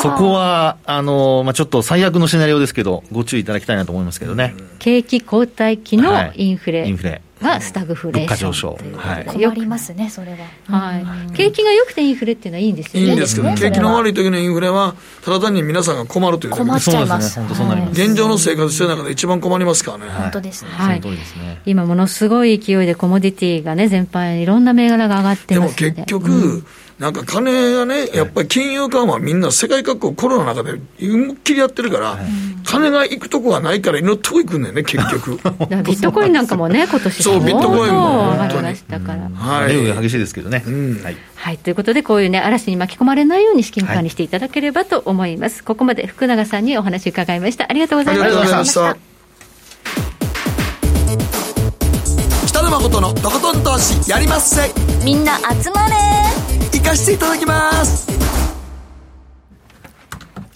[0.00, 4.54] そこは、あのまあ、ちょっと最悪のシナリオですけど、ご注意いただきたいなと思いますけどね。
[4.78, 6.80] 景気後退期のインフレ。
[6.80, 7.20] はい、インフレ。
[7.42, 8.52] がスタグフレーション。
[8.52, 8.78] 上昇。
[8.96, 9.24] はい。
[9.24, 10.32] 困りますね、それ
[10.66, 10.78] は。
[10.78, 11.32] はい。
[11.32, 13.08] 景気が良くてインフレっていうのはいいんですよね。
[13.08, 17.38] いいんですけど、景気の悪い時のインフレは、ただ単に皆さんが困るという困っちゃいます。
[17.38, 18.02] 本当そうなります。
[18.02, 20.04] 現状の生活してる中で一番困りますからね。
[20.10, 20.70] 本当ですね。
[20.72, 21.02] はい。
[21.66, 26.64] 今ものすごい勢いでコモディティがね、全般いろんな銘柄が上がってますでも結局、
[27.00, 32.18] なんか金がね、やっぱり金融緩和、みんな世界各国コロナの中で思いっきりやってるから、
[32.62, 35.30] 金が行くとこがないから、いろんなとこ行くんだよね、 結局。
[35.30, 39.30] ビットコインなんかもね、 今年そう、ビットコインも上がりましたから。
[39.34, 40.02] はい。
[40.02, 40.62] 激しいですけどね。
[41.02, 41.16] はい。
[41.36, 45.64] はい、ということで、こういうね、嵐に巻き込まれないように資金管理していただければと思います。
[45.64, 47.64] ここまで福永さんにお話伺いました。
[47.66, 48.26] ありがとうございました。
[48.26, 49.10] ありがとうございました。
[52.46, 54.70] 北野誠のとことん投資やりまっせ
[55.02, 58.10] みんな集まれ行かしていただきます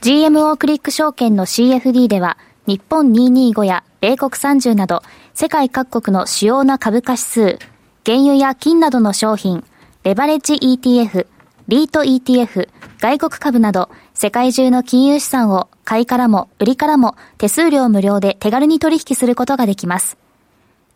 [0.00, 5.02] GMO クリック証券の CFD では日本225や米国30など
[5.34, 7.58] 世界各国の主要な株価指数
[8.04, 9.64] 原油や金などの商品
[10.02, 11.26] レバレッジ ETF
[11.68, 12.68] リート ETF
[13.00, 20.16] 外国株など世界中の金融資産を買いからも売りからも手数料無料で手軽に取引することができます。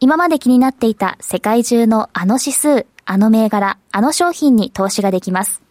[0.00, 5.62] 今まで気になっていた世界中のあの指数、あの銘柄、あの商品に投資ができます。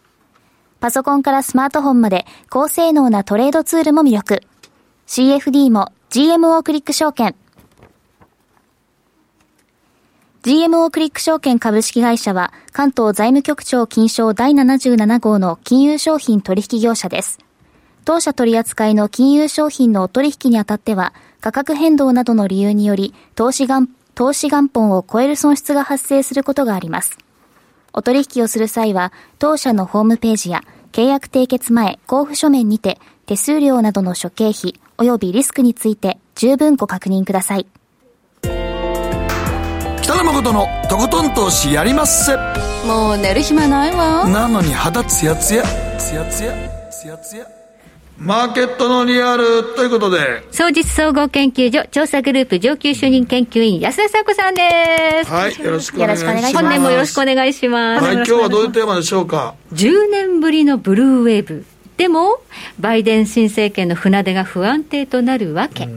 [0.79, 4.41] パソコンからスマートフォンまで高性能なトレードツールも魅力。
[5.05, 7.35] CFD も GMO クリック証券。
[10.41, 17.37] GMO クリック証券株式会社は関東財務局長金賞第77号の金融商品取引業者です。
[18.03, 27.26] 当社取扱いの金融商品のお取引にあたっては価格変動などの理由により投資元投資元本を超える損失が発生することがあります。
[27.97, 37.65] お取引をする際は、当社のホームページや契約締結前交付書面にて手数料などの諸経費及びリスクについて十分ご確認ください。
[40.03, 42.37] 北野誠のとことん投資やりまっせ。
[42.85, 44.29] もう寝る暇ないわ。
[44.29, 45.63] なのに肌ツヤツヤ、
[45.97, 46.53] ツヤツヤ、
[46.91, 47.56] ツヤツヤ。
[48.19, 50.43] マーケットのリアルということで。
[50.51, 54.61] 総実総合研究所調査グループ上級主任研究員安田佐子さんで
[55.23, 55.31] す。
[55.31, 56.53] はい、よろしくお願いします。
[56.53, 58.03] 本年もよろしくお願いします。
[58.03, 61.65] はい、今日はどういうテーマでしょうか？10年ぶりのブルーウェーブ。
[61.97, 62.41] でも、
[62.79, 65.87] バイデン新政権の船出が不安定となるわけ。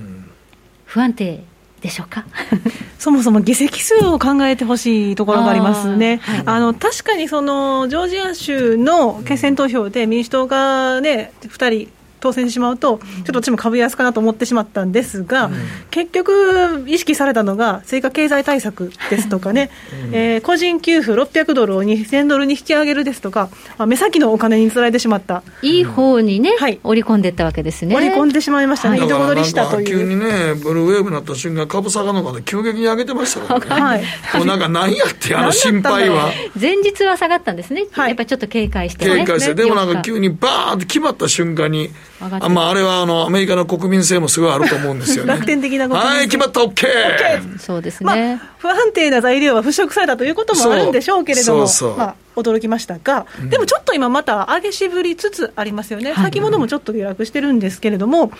[0.85, 1.43] 不安定
[1.81, 2.27] でしょうか？
[2.99, 11.91] そもそも議席数を考えてほしいところがありますね、あはい、あの確かにそのジョージア州の決選投票で民主党が、ね、2人
[12.21, 15.55] 当選してしまうと、ちょっと私も株安かなと思ってしまったんですが、うん、
[15.91, 19.71] 結局、意識されたのが追加経済対策ですとかね、
[20.07, 23.49] うん、えー、個人給付600ドルを2000ドルに引き上げるですとか、
[23.79, 25.43] まあ、目先のお金につられてしまった。
[25.63, 27.95] いい方にね、はい、織り込んでいったわけですね。
[27.95, 29.09] 織り込んでしまいましたね、い。
[29.09, 29.87] ど戻りしたという。
[29.87, 33.83] 急にね、ブルーウェーブになった瞬間、株下がるのかで急激に上げてましたからね。
[33.83, 34.03] はい、
[34.39, 36.31] もうなんか、何やって、あの心配は。
[36.61, 41.91] 前日は下がったんですね、はい、やっぱりちょっと警戒して、ね、警戒して、でもなんか急にバーンって決まった瞬間に、
[42.21, 45.33] あまあ、あれはあのアメリカの国民性もすごいあると思うんですよね。
[45.33, 46.71] 楽天的なことはい、決まった、OK!
[46.71, 47.59] OK!
[47.59, 58.33] そうですね、まあ、不安定な材料は払拭されたということもあるんでしょうけれども、そうそうまあ、驚きましたが、でもちょっと今、また上げしぶりつつありますよね、先物もちょっと下落してるんですけれども、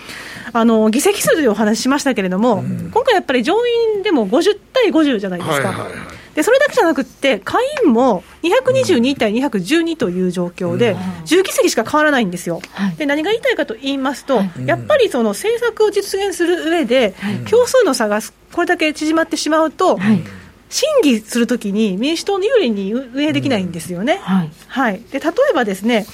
[0.53, 3.55] あの議席数というお話しましたけれども、うん、今回やっぱり上
[3.95, 5.69] 院でも50対50じゃないですか。
[5.69, 12.61] はいはいはいでそれだけじゃなくて、下院も222対212という状況で、10議席しか変わらないんですよ。
[12.97, 17.13] で何が言いたいかと言いますと、やっぱりその政策を実現する上で、
[17.49, 18.21] 票数の差が
[18.53, 19.99] これだけ縮まってしまうと、
[20.69, 24.19] 審議するときに民主党の有利に運営できないんですよね。
[24.23, 26.05] はい、はい、で例えばですね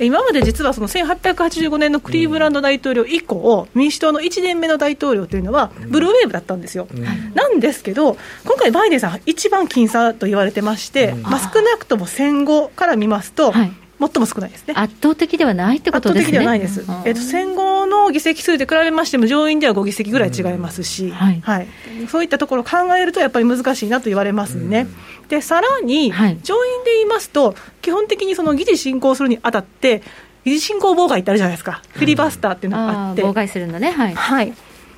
[0.00, 6.86] 今まで実はその1885年のクリーブランド大統領以降、民主党の1年目の大統領というのは、ブルーウェーブだったんですよ。
[7.34, 13.52] なんですけど、今回、バイデンさん、一番僅差と言われてまして、まあ、少なくとも戦後から見ますと、
[13.98, 14.74] 最も少ないですね。
[14.76, 16.38] 圧倒的ではないってことですね。
[16.38, 21.66] 圧倒的ではないです、えっと、戦後の議席数で比べましても、上院では5議席ぐらい違いますし、はい、はい、
[22.08, 24.86] そういったところを考えると、やっぱり難しいなと言われますね。
[25.28, 30.02] でさらに、上院で言いますと、基本的にその議事進行するにあたって、
[30.44, 33.22] 議事進行妨害ってあるじゃないですか、フィリバスターっていうのがあって。
[33.22, 34.52] 妨害するのね、はい、はい。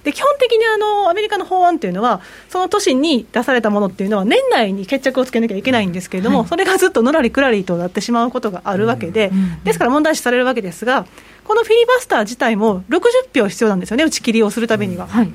[0.04, 9.30] で基本的にあのアメリカの法案というのは、その年に出されたものっていうのは、年内に決着をつけなきゃいけないんですけれども、はい、それがずっとのらりくらりとなってしまうことがあるわけで、
[9.64, 11.06] ですから問題視されるわけですが、
[11.44, 15.06] このフィリバスター自体も60票必要なんですよね、打ち切りをするためには。
[15.08, 15.32] はい、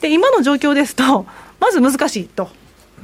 [0.00, 1.26] で今の状況ですと、
[1.60, 2.48] まず難しいと。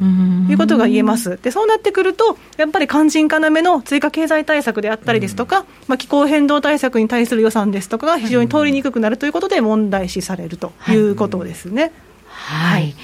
[0.05, 1.39] いうことが言えます。
[1.43, 11.93] で、そうなってくると、やっぱり肝心要の追加経済対策であったりですとか、まあ、気候変動対策に対する予算ですとかが非常に通りにくくなるということで問題視されるということですね。
[12.27, 12.95] はい、はい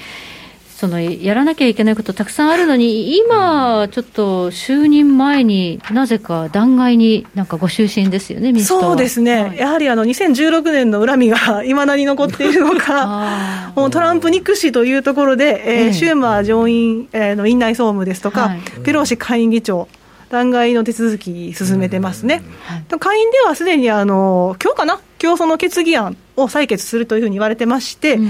[0.77, 19.89] そのやらなきゃいけないことたくさんあるのに、今、ちょっと就任前になぜか弾劾になんかご就寝ですよね、民主党そうですね、はい、やはりあの2016年の恨みがいまだに残っているのか、もうトランプ憎しというところで、えー、シューマー上院、えー、の院内総務ですとか、はい、ペロシ下院議長、
[20.29, 22.43] 弾劾の手続き進めてますね。
[22.65, 28.29] はい、下院ではすでにあの今日かな、今日その決議案を採決するというふうに言われてまして、うん、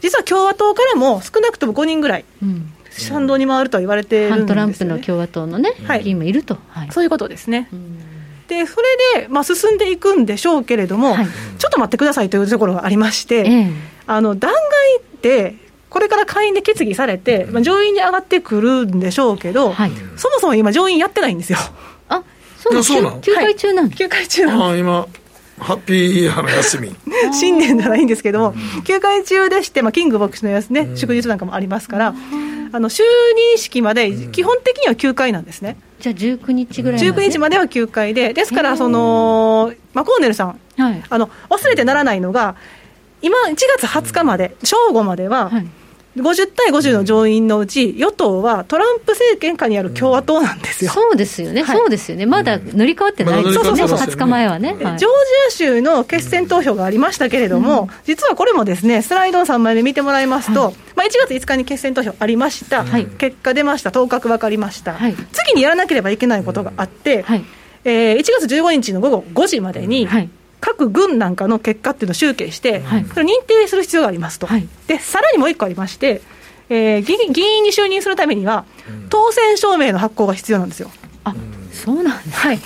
[0.00, 2.24] 実は共和党からも少なくとも5人ぐらい、
[2.90, 7.68] 賛同に回ると言われてるんです、ね、トランプの共和党のね、はい、議員もいると、はい、そういうことですね。
[8.48, 11.26] でそれで、まあ、進んでいくんでしょうけれども、はい、
[11.58, 13.70] ちょっと待ってくださいというところがありまして、ええ、
[14.06, 14.54] あの弾劾
[15.00, 15.56] って、
[15.90, 21.58] これから下院で決議されて、まあ、上院に上がってくるんでしょうけど、はい、そもそも今、上院やってないんですよ。
[22.08, 22.22] あ
[22.58, 23.20] そうそうなの？
[23.20, 24.68] 休会中なの、休会中なの。
[24.68, 25.08] あ今
[25.58, 26.94] ハッピーイヤーの休み。
[27.32, 28.54] 新年じゃないんですけども、
[28.84, 32.14] 休会中でして、まあ、キング牧師のやつね、祝日なんかもありますから、
[32.72, 33.02] あの就
[33.52, 35.76] 任式まで、基本的には休会なんですね。
[36.00, 42.56] じゃあ19日ぐらいまで？19日までは休会で、ですから、そのマコーネルさん、はい、あの忘れてならないのが、
[43.22, 45.66] 今、1月20日まで、正午までは、はい
[46.16, 50.90] 50対50の上院のうち、与党はトランプ政権下にある共和党なんですよ。
[50.90, 53.44] そうですよね、はい、そうですよね、まだ塗り替わってない。
[53.44, 55.06] ですよね、20日前はね、はい、ジョージ
[55.48, 62.84] ア州の決選投票がありましたけれども、うん、実はこれもですね、スライドの3枚目見てもらいますと、はい、まあ、1月5日に決選投票ありました、
[63.18, 64.94] 結果出ました、当確分かりました、
[65.32, 67.44] 次にやらなければいけないことがあって、はい。
[67.84, 70.08] えー、1月15日の午後5時までに、
[70.66, 76.22] 各軍なんかの結果っていうのを集計して、はい、それを認定する必要がありますと、はい、でさらにもう一個ありまして、
[76.68, 78.64] えー、議議員に就任するためには、
[79.08, 80.90] 当選証明の発行が必要なんですよ。
[81.22, 81.36] あ
[81.72, 82.58] そうなんです、はい。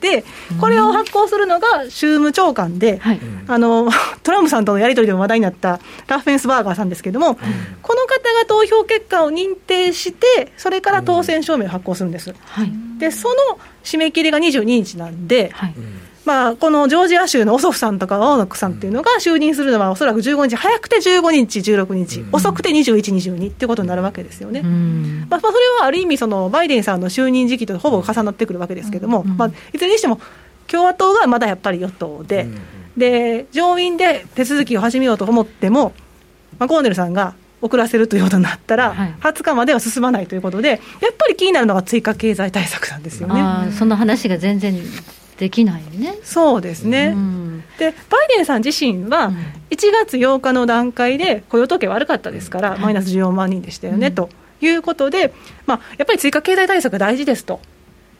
[0.00, 0.24] で、
[0.58, 3.90] これを発行するのが州務長官で、はい、あの
[4.22, 7.36] トランプさんとのやり取りでも話題になったラッフェンスバーガーさんですけれども、うん、
[7.82, 12.34] この方が投票結果を認定して、それから当選証明を発行するんです。
[12.46, 15.74] はい、で、その締め切りが22日なんで、はい
[16.26, 24.62] まあ、このジョージア州のオソフさんとかオーノックさんっていうのが就任するのはおそらく15日、早くて15日、16日、遅くて21、22っていうことになるわけですよね。
[25.30, 30.20] まあ、それはある意味その、バイデンさんの就任時期とほぼ重なってくるわけですけれども、まあ、いずれにしても、
[30.66, 32.48] 共和党がまだやっぱり与党で、
[32.96, 35.92] で上院で手続きを始めようと思っても、
[36.58, 43.72] まあ、コーネルさんが遅らせるということになったら、はい、20日までは進まないということで、やっぱり気になるのが追加経済対策なんですよね。
[43.72, 44.74] その話が全然
[45.38, 46.16] できないね。
[46.22, 49.32] そうですね、うん、でバイデンさん自身は、
[49.70, 54.30] 1月8日の段階で雇用統計悪かったですから、マイナス14万人でしたよね、と
[54.60, 55.32] いうことで、
[55.66, 57.60] まあ、やっぱり追加経済対策が大事ですと。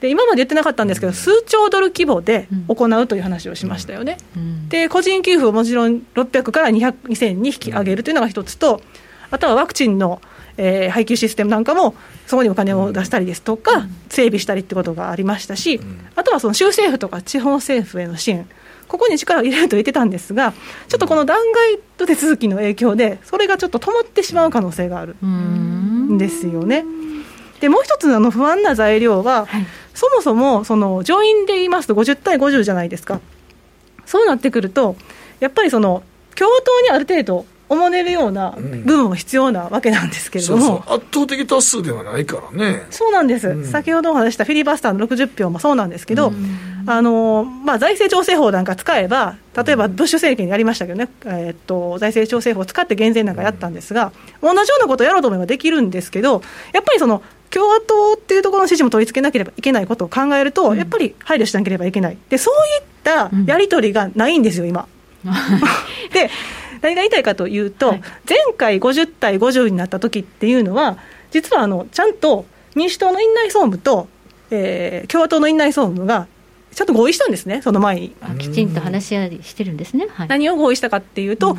[0.01, 4.19] で今まで言ってなかったんですけど、数兆ドル規模で行うという話をしましたよね。
[4.69, 8.83] で、個人給付をもちろん600から2000に引き上げるというのが一つと、
[9.31, 10.21] あとはワクチンの
[10.57, 11.95] えー、配給システムなんかも、
[12.27, 18.49] そこにお金を出したりですとか、うん、整備したりってことがありましたし、うん、あとはその州政府とか地方政府への支援、
[18.89, 20.53] ここに力を入れると言ってたんですが、
[20.89, 26.85] ちょっとこの弾劾と手続きの影響で、それがちょっと止まってしまう可能性があるんですよね。
[27.61, 33.21] でもう一つの不安な材料は、はい、そもそもその上院で言いますと50対50じゃないですか。
[34.05, 34.97] そうなってくると、
[35.41, 36.03] やっぱりその
[36.37, 40.97] 共和党にある程度おもねるような部分も必要なわけなんですけれども、うん、そうそう。
[40.99, 42.87] 圧倒的多数ではないからね。
[42.91, 46.35] そうなんです、うん、先ほどお話したフィリバスターの60票もそうなんですけど、うん、
[46.87, 54.13] あのまあ、財政調整法なんか使えば、例えばブッシュ政権やりましたけどね、えー、っと財政調整法を使って減税なんかやったんですが、
[54.43, 56.43] 同じようなことをやろうと思えばできるんですけど、
[56.73, 64.87] やっぱりその共和党っていうところの支持も取り付けなければいけないことを考えると、やっぱり配慮しなければいけない、でそういったやり取りがないんですよ、今。
[66.13, 66.31] で
[66.87, 70.99] 何が言いたいかというと、はい、前回50対50になった時っていうのは、
[71.33, 74.09] 実はあのちゃんと民主党の院内総務と、
[74.51, 76.29] えー、共和党の院内総務が
[76.73, 78.15] ちゃんと合意したんですね、その前に。
[78.39, 81.59] きちんと話し合いしてるんですね、はい、何を合意したかっていうと、うん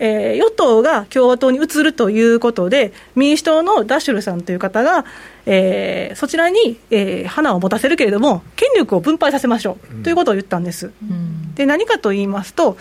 [0.00, 5.04] えー、与党が共和党に移るということで、民主党のダッシュルさんという方が、
[5.46, 10.90] えー、そちらに、えー、花を持たせるけれども、権力を分配させましょうということを言ったんです。
[11.02, 12.78] うん、で何かと言いますと、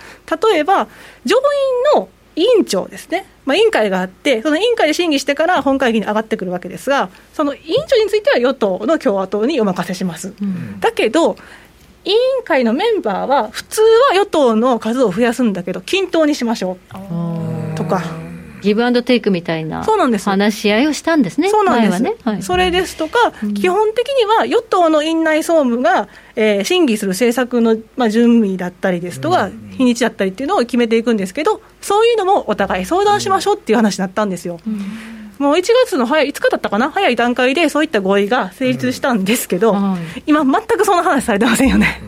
[0.51, 0.88] 例えば、
[1.26, 1.36] 上
[1.95, 10.34] 院の委員長ですね、まあ、委員会があって、その委員会で審議してから本会議に上がってくるわけですが、その委員長については与党の共和党にお任せします。
[10.41, 11.36] うん、だけど
[12.06, 17.76] 委員会のメンバーは、普通は与党の数を増やすんだけど、均等にしましょう。
[17.76, 18.02] とか。
[18.62, 22.16] ギブアンドテイクみたいな話し合いをしたんですね、そうなんです、ね。
[22.24, 34.60] はい、それですとか、うん、基本的には与党の院内総務が、えー、審議する政策の、まあ、準備だったりですとか、うん、日にちだったりっていうのを決めていくんですけど、そういうのもお互い相談しましょうっていう話になったんですよ。
[34.68, 39.93] うんもう1月の早い5日だったかな、早い段階でそういった合意が成立したんですけど、うん。
[39.93, 42.01] はい、今、全くそんな話されてませんよね。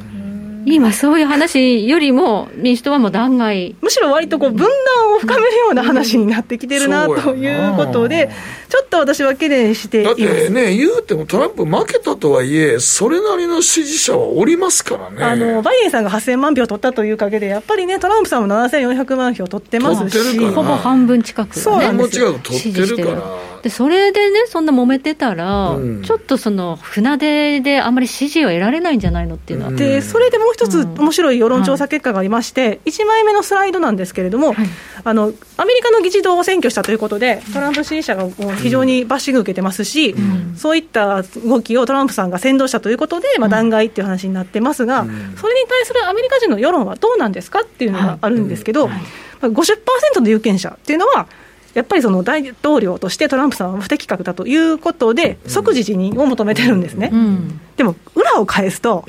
[0.66, 3.76] 今、そういう話よりも、民主党はもう弾劾。
[3.82, 8.30] むしろ割とこう分断を深めるような話になってきてるな、ということで、
[8.70, 15.24] ちょっと私は懸念してだってね、言うてもトランプ負けたとはいえ、それなりの支持者はおりますからね。
[15.24, 22.34] あのバイデンさんが8000万票取ったというかげで、やっぱりね、トランプさんも7400万票取ってますし、ほぼ半分近く、ね、そうなんですよ。
[22.42, 23.51] 取ってるから。
[23.62, 29.72] でそれでね、そんな揉めてたら、うん、ちょっとその船出であんまり支持を得られないんじゃないのっていうのは。
[29.72, 34.68] で、それでもう一つ、面白い世論調査結果がありまして、はい、1枚目のスライドなんですけれども、はい、
[35.04, 49.02] あの、アメリカの議事堂を占拠したということで、トランプ支持者が非常にバッシング受けてますし、うん、そういった動きをトランプさんが先導したということで、まあ、弾劾っていう話になってますが、うん、それに対するアメリカ人の世論はどうなんですかっていうのがあるんですけど、はい。
[49.44, 51.28] うん、50%の有権者っていうのは、
[51.74, 57.10] やっぱりその大統領としてトランプさんは不適格だということで、即時辞任を求めてるんですね。
[57.12, 59.06] うん、でも、裏を返すと、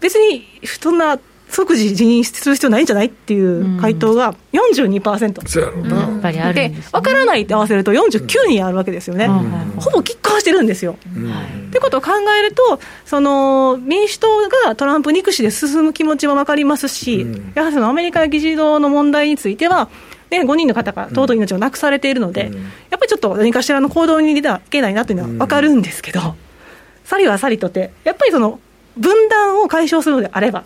[0.00, 1.18] 別にそんな
[1.50, 10.96] 即時辞任する必要ないんじゃないっていう回答が42%、うん、そうやろうな、やっぱりあるんで、分からないって合わせると49人あるわけですよね、うん、ほぼ拮抗してるんですよ。
[11.16, 11.34] うん、っ
[11.72, 14.28] てことを考えると、その民主党
[14.66, 19.88] がトランプ憎しで進む気持ちも分かりますし、やはりそのアメリカ議事堂の問題については、
[20.30, 26.34] で5人の方が尊い命をなくされているので、うん、やっぱりちょっと何かしらの行動に出てはいけないなというのは分かるんですけど、うん、
[27.04, 28.60] さりはさりとて、やっぱりその
[28.96, 30.64] 分断を解消するのであれば、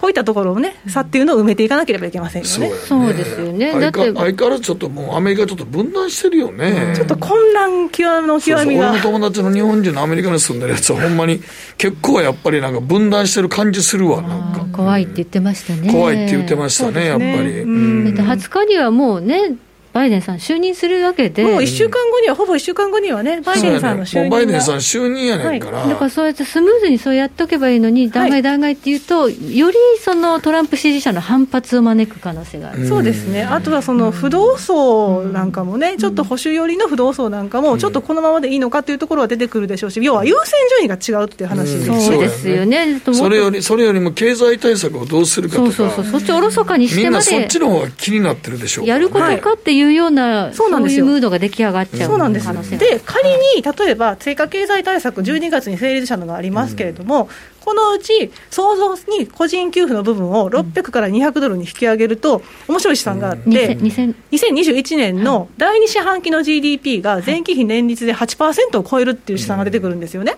[0.00, 2.70] こういったところをね、差っていうのを埋めていかなければいけませんよね。
[2.88, 3.78] そうですよね。
[3.78, 6.94] だって相変わらずちょっともうアメリカちょっと分断してるよね。
[6.96, 8.90] ちょっと混乱極の極みが。
[8.92, 11.42] 俺の友達の日本人のアメリカに住んでるやつはほんまに
[11.76, 14.66] 結構やっぱりなんか分断してる感じするわなんか。
[14.74, 15.92] 怖いって言ってましたね。
[15.92, 17.60] 怖いって言ってましたね、やっぱり。
[17.60, 19.56] うん、だって20日にはもうね。
[19.92, 51.06] バイデンさん、就任するわけで、もう1週間後には、ほぼ1週間後にはね、バイデンさんの就任、ね、バイデンさん就任やねんから、はい、だからそうやってスムーズにそうやっておけばいいのに、弾劾、弾劾っていうと、よりそのトランプ支持者の反発を招く可能性がある、そうですね、あとはその不動層なんかもね、ちょっと保守寄りの不動層なんかも、ちょっとこのままでいいのかというところは出てくるでしょうし、要は優先順位が違うっていう話です、そうですよね、それよりそれよりも経済対策をどうするかとか、そうそうそう、そっちおろそかにしてまで、みんなそっちの方が気になってるでしょう、ね、やることかっていうような、そうなんですよ。
[51.06, 57.28] ムードが出来上がっちゃうそうなんですで、仮に例えば追加経済対策、12月に成立したのがありますけれども、うん、
[57.60, 63.86] このうち、創造に個人給付の部分を600から200ドルに引き上げると、面白い試算があって、うん、
[64.32, 70.36] 2021年の第2四半期の GDP が前期比年率で8%を超えるっていう試算が出てくるんですよね。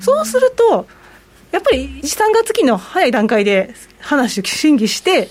[0.00, 0.86] そうすると
[1.52, 5.28] やっぱり3月期の早い段階で話を審議して、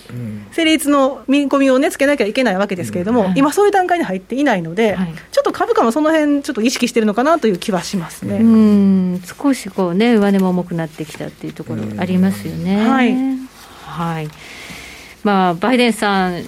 [0.52, 3.34] 成立の見込みをね、つけなきゃいけないわけですけれども、うん。
[3.36, 8.38] 今、そういう段階に入っていないので、はい、ちょっと株価もその辺ちょっと意識してるのかなという気はしますね。
[8.38, 9.22] うん。
[9.24, 12.88] 少しこうね、上値も重くなってきたっていうところありますよね。
[12.88, 13.16] はい、
[13.84, 14.30] はい
[15.24, 16.44] まあ、バイデンさん、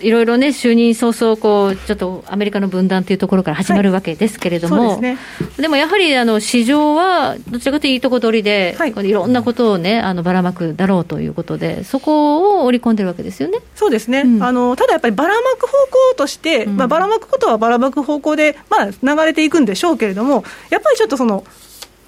[0.00, 5.18] いろいろね、就任早々こう、ちょっとアメリカの分断というところから始まるわけですけれども、はいでね、
[5.58, 13.58] でもやはりあの市場は、どちらかというといいとこ取りで、はい、いろんなことをね、あのばらまくだろうということで、そこを織り込んでるわけですよね。
[13.74, 21.44] そうですね、うん、あのただやっぱりばらまく方向として、うん、まあ、ばらまくことはばらまく方向で、まあ、流れていくんでしょうけれども、やっぱりちょっとその、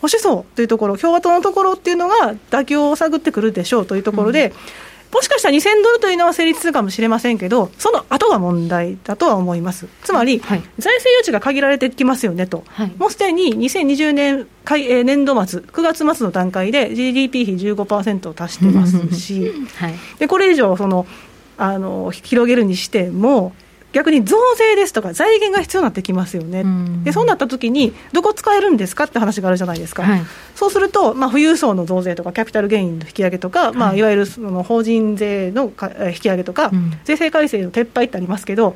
[0.01, 4.53] 保守層というところ、共和党のところっていうのが妥協を探ってくるでしょうというところで、うん
[5.15, 9.87] もしかしたら2000ドルというのは成立するかもしれませんけど、その後が問題だとは思います。
[10.03, 14.47] つまり、はい、財政余地が限られてきますよねと、はい、もうすでに2020年
[15.05, 21.07] 年度末、9月末の段階で GDP 比15%を達してますし、はい、でこれ以上その
[21.57, 23.53] あの広げるにしても、
[23.95, 26.65] 逆に増税ですとか財源が必要になってきますよね、
[27.05, 30.23] でそうなった時に、どこ使えるんですかって話があるじゃないですか、はい、
[30.57, 33.77] そうすると、まあ、富裕層の増税とか、キャピタルゲインの引き上げとか、はい。
[33.77, 35.73] まあ、いわゆるその法人税の
[36.09, 38.75] 引き上げとか、うん、税制改正の撤廃ってありますけど、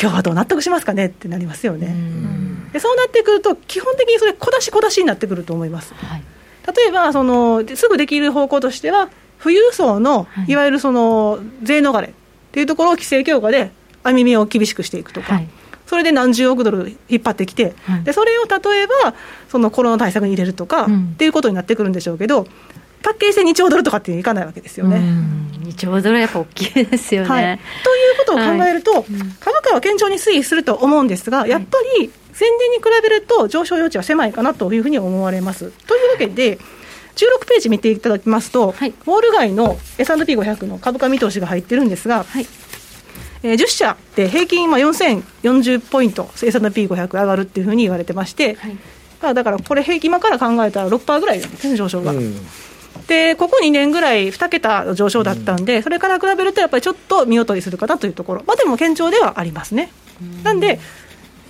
[0.00, 1.94] 今日はどう納得しますかねってなりますよね。
[2.72, 5.94] でそうなってくると、基本的にそれ、小出し小出しになってくると思います。
[5.94, 6.22] はい、
[6.66, 9.10] 例えばその、すぐできる方向としては、
[9.42, 12.12] 富裕層のいわゆるその税逃れっ
[12.52, 13.72] ていうところを規制強化で
[14.02, 15.48] 網目を厳しくしていくとか、はい、
[15.86, 19.14] それで何十億ドル引っ張ってきて、はい、でそれを例えば
[19.48, 22.46] そのコロナ対策に入れるとか、うん、っていうことになってくるんでしょうけど、
[23.02, 25.00] パッケージで2兆ドルとかっていかないわけですよね。
[25.62, 27.60] 2兆ドルやっぱ大きいですよね、はい。
[27.84, 29.04] ということを考えると、はい、
[29.40, 35.70] 株価は堅調に推移すると思うんですが、やっぱり前年に比べると上昇余地は狭いかなというふうに思われます。
[35.86, 36.58] というわけで、
[37.16, 42.46] 16ページ見ていただきますと、はい、ウォール街の S&P500 の株価見通しが入ってるんですが、はい、
[43.42, 48.56] えー、10社で平均4040ポイント、S&P500 上がるっていうふうに言われてまして、
[49.20, 52.12] はい、だからこれ、平均今から考えたら6%ぐらいなんですね、上昇が。
[52.12, 52.32] うん、っ
[53.10, 59.90] でここ2年ぐらい2桁上昇だったんで、うん、それから比べるとやっぱりちょっと見劣りするかなというところ、まあ、でも堅調ではありますね。
[60.44, 60.78] なんで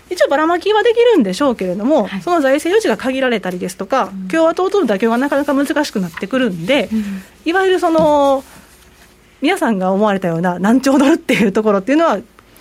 [0.09, 8.43] 一応ばらまきはできるんでしょうけれども、はい、その財政余地が限られたりですとか、うん、共和党との妥協がなかなか難しくなってくるんで、うん、いわゆるその
[9.41, 12.19] 皆さんが思われたような何兆ドルっていうところっていうのは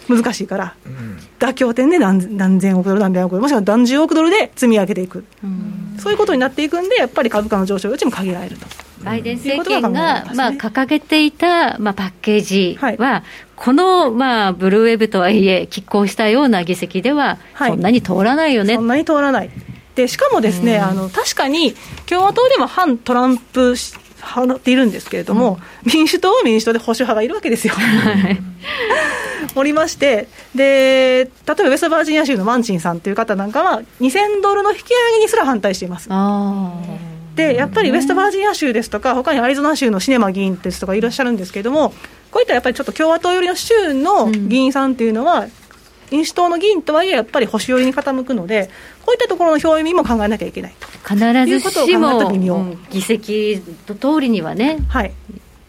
[0.08, 8.66] 難しいから、うん、妥協点で何何千億ドル、何百億ドル、もしくは何十億ドルで積み上げていく、うん、そういうことになっていくんで、やっぱり株価の上昇余地も限られると。
[9.04, 13.24] バイデン政権が、まあ、掲げていた、まあ、パッケージは、はい、
[13.56, 19.50] この、まあ、ブルーウェブとはいえ、拮抗したような議席では、そんなに通らないよね、はい、そんなに通らない。
[19.96, 21.76] でしかもですね、あの確かに
[22.06, 23.76] 共和党でも反トランプ
[24.22, 27.74] 派っているんですけれども、うん、民主党は民主党で保守派がいるわけですよ。
[29.56, 36.10] おりまして、で例えばウェストバージニア州のマンチンさんという方なんかは、2000ドルの引き上げにすら反対しています。
[37.36, 41.94] でやっぱりウェストバージニア州ですとか、他にアリゾナ州のシネマ議員ですとかいらっしゃるんですけれども、
[42.32, 45.48] こういったやっぱりちょっと共和党寄りの州の議員さんっていうのは、
[46.12, 48.70] 民主党の議員とはいえ、やっぱり保守寄りに傾くので、
[49.06, 50.74] こういったところの表意も考えなきゃいけない
[51.08, 51.18] 必
[51.60, 55.12] ずしも議席と通りにはね、はい、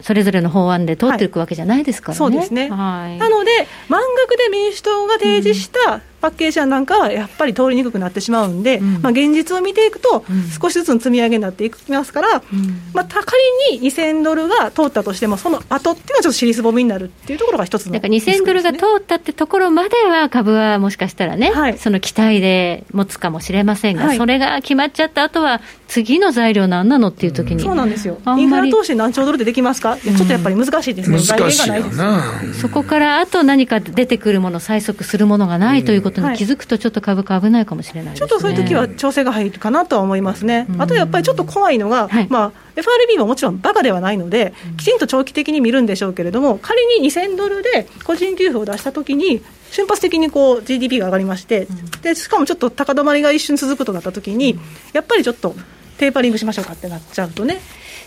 [0.01, 2.25] それぞれの法案で通っていくわけじゃないですからね。
[2.25, 10.25] はい、そうですね、はい、なので、満額で民主党が提示したパッケージ案なんかはやっぱり通りにくくなってしまうんで、うん、まあ、現実を見ていくと、
[10.61, 32.23] 少しずつの積み上げになっていきますから、うん、まあ、仮に2000ドルが通ったとしても、その後っていうのはちょっと尻すぼみになるっていうところが一つの、ね、だから2000ドルが通ったってところまでは、株はもしかしたらね、はい、その期待で持つかもしれませんが、はい、それが決まっちゃった後は、次の材料なんなのっていう時に、そうなんですよ、インフラ投資何兆ドルでできますか、ちょっとやっぱり難しいですね、難しいよな。
[32.61, 40.67] そこからあと何か出てくるもの、催促するものがないということに気づくと、ちょっと株価危ないかもしれない、ね、ちょっとそういう時は調整が入るかなとは思いますね。
[40.79, 51.69] あとやっぱりちょっと怖いのが、はい、まあ FRB ももちろんバカではないので、きちんと長期的に見るんでしょうけれども、仮に2000ドルで個人給付を出したときに、瞬発的にこう GDP が上がりまして、
[52.03, 54.59] でしかもちょっと高止まりが一瞬続くとなったときに、
[54.93, 55.55] やっぱりちょっと
[55.99, 57.61] テーパリングしましょうかってなっちゃうとね。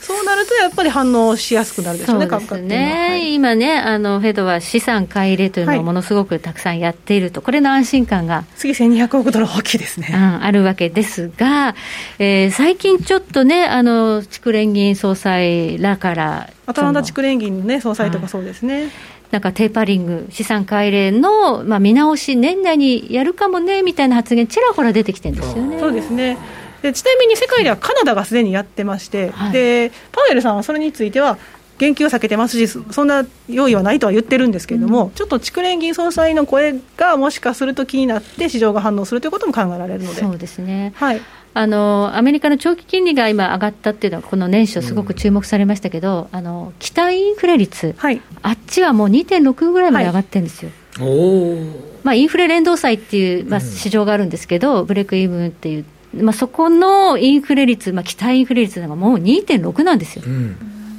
[0.03, 3.15] そうなるとやっぱり反応しやすくなるでしょうね、株価ってね、は。
[3.15, 11.73] い、今ね、あのフェドは資産買い入れというのをものすごくたくさんやっていると、これの安心感が次、1200億ドル大きいですね、うん、あるわけですが、
[12.19, 18.89] えー、最近ちょっとね、あの筑連議員総裁らから、渡辺筑連議員の、ね、総裁とかそうですね。
[19.31, 25.79] なんかテーパリング、資産改良の、まあ、見直し、年内にやるかもねみたいな発言、ちらほら出てきてるんですよね。
[25.79, 26.37] そうですね
[26.84, 31.39] でちなみに世界ではカナダがすでにやってまして、はい、でパウエルさんはそれについては、
[31.79, 40.21] 言及を避けてますし、そんな用意はないとは言ってるんですけれども、うん、ちょっと筑連銀総裁の声がもしかすると気になって、市場が反応するということも考えられるので。
[40.21, 41.21] そうですね、はい。
[41.55, 50.71] あのアメリカの長期金利が今、上がったっていうのは、この年初、すごく注目されましたけど、うん、あの期待インフレ率、はい、あっちはもう2.6ぐらいまで上がってるんですよ。
[50.99, 60.24] はい、まあ、インフレ連動債っていう、まあ、市場があるんですけど、うん、ブレイクイーブンっていうまあ、そこのインフレ率、まあ、期待インフレ率がもう2.6なんですよ。
[60.26, 60.55] うん、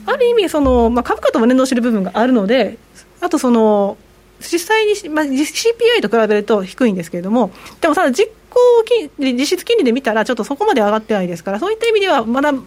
[0.06, 2.78] ある意味その、まあ、株価とも連動している部分があるので、
[3.20, 3.96] あとその、
[4.40, 12.60] 実際に、まあ、CPI と比べると低いんですけれども、でもただ実行金実質金利で見たら、ちょっとそこまで上がってないですから、そういった意味では、まだね、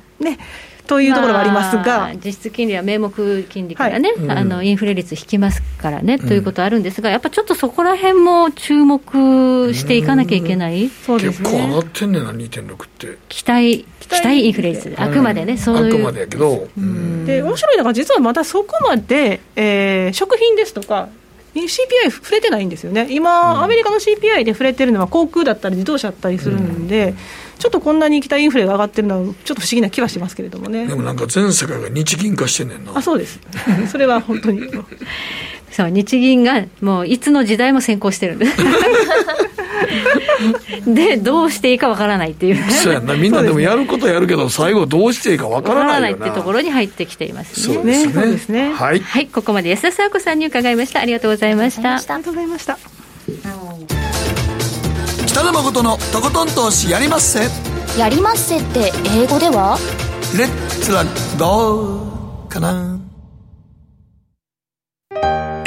[0.88, 13.18] というところがありますが、まあ、実質金利は名目金利からね、はい、あのインフレ率引きますからね、うん、ということあるんですが、やっぱちょっとそこら辺も注目していかなきゃいけない、うそうですね、結構上がってんねんな、2.6って。
[13.30, 14.46] 期待期待。
[14.46, 15.96] インフレ率、あくまでね、そういう。
[15.96, 16.68] あくまでやけど。
[17.26, 21.10] で、面白いのが、実はまたそこまで、えー、食品ですとか、
[21.54, 27.16] CPI 触れてないんですよね、今、アメリカの CPI で触れてるのは航空だったり自動車だったりするんで、
[27.58, 30.88] ちょっとこんなに期待インフレが上がってるのは、ちょっと不思議な気はしますけれどもね。
[30.88, 32.92] でもなんか全世界が日銀化してんねんな。
[32.96, 33.40] あそうです、
[33.92, 34.62] それは本当に。
[35.72, 38.36] そう日銀がもういつの時代も先行してる。
[38.36, 38.56] ん です
[40.86, 42.72] でどうしていいかわからないっていう。
[42.72, 43.16] そうやな。
[43.16, 47.76] みんなでもやることやるけど最後どうしていいかわからないってところに入ってきていますね。
[47.76, 48.14] そうですね。
[48.14, 48.74] そうですね。
[48.74, 51.02] はい、はい、ここまで安田沙子さんに伺いました。
[51.02, 51.96] ありがとうございました。
[51.96, 54.17] ありがとうございました
[55.38, 57.42] 北野誠のとことん投資やりまっせ。
[57.96, 59.78] やりまっせって英語では？
[60.36, 61.04] レッツラ
[61.38, 63.00] ゴーかな。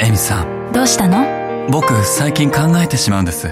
[0.01, 0.73] エミさん。
[0.73, 1.25] どうしたの？
[1.71, 3.47] 僕最近考えてしまうんです。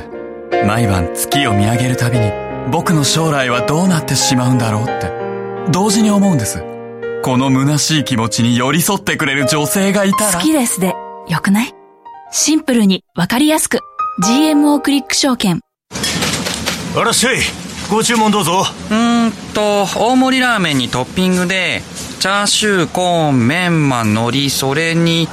[0.68, 2.30] 毎晩月を見上げるたびに
[2.70, 5.14] 僕の将来はどうなってしまうんだろうって。
[5.72, 6.62] 同時に思うんです。
[7.24, 10.34] この虚しい気持ちに寄り添ってくれる女性がいたら。
[10.34, 10.96] 好きですで。
[11.30, 11.74] よくない？
[12.34, 13.80] シンプルにわかりやすく。
[14.22, 15.62] GMO クリック証券
[16.96, 17.38] あらっしゃい
[17.90, 21.82] ご注文どうぞうんと大盛りラーメンにトッピングで
[22.20, 25.28] チャーシューコーンメンマ海苔それに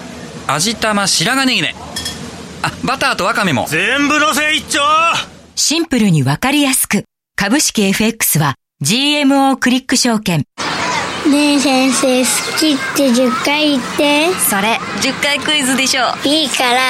[0.47, 1.75] 味玉白髪ネギね
[2.63, 4.81] あバターとワカメも全部のせ一丁
[5.55, 7.05] シンプルにわかりやすく
[7.37, 10.45] 株式 FX は GMO クリック証券
[11.31, 16.81] ねえ先生好きって10回言ってそれ10回クイズでしょいいから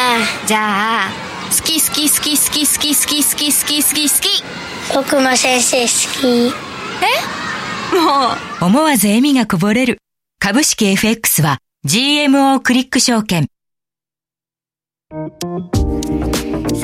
[0.47, 1.26] じゃあ
[1.57, 6.55] 好き好き好き好き好き好き好き好き好き好き僕も先生好き
[7.03, 8.29] えも
[8.63, 9.99] う思わず笑みがこぼれる
[10.39, 13.47] 株式 FX は GMO クリック証券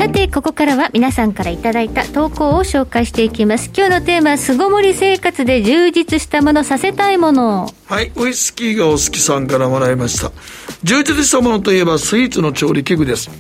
[0.03, 3.71] さて、ここからは皆さんからいただいた投稿を紹介していきます。
[3.73, 7.73] 今日のテーマは、巣ごもり生活で充実したもの、させたいもの。
[7.87, 10.33] はい、ウイスキーがお好きさんからもらいました。
[10.83, 13.31] 充実したものといえば、スイーツの調理器具です。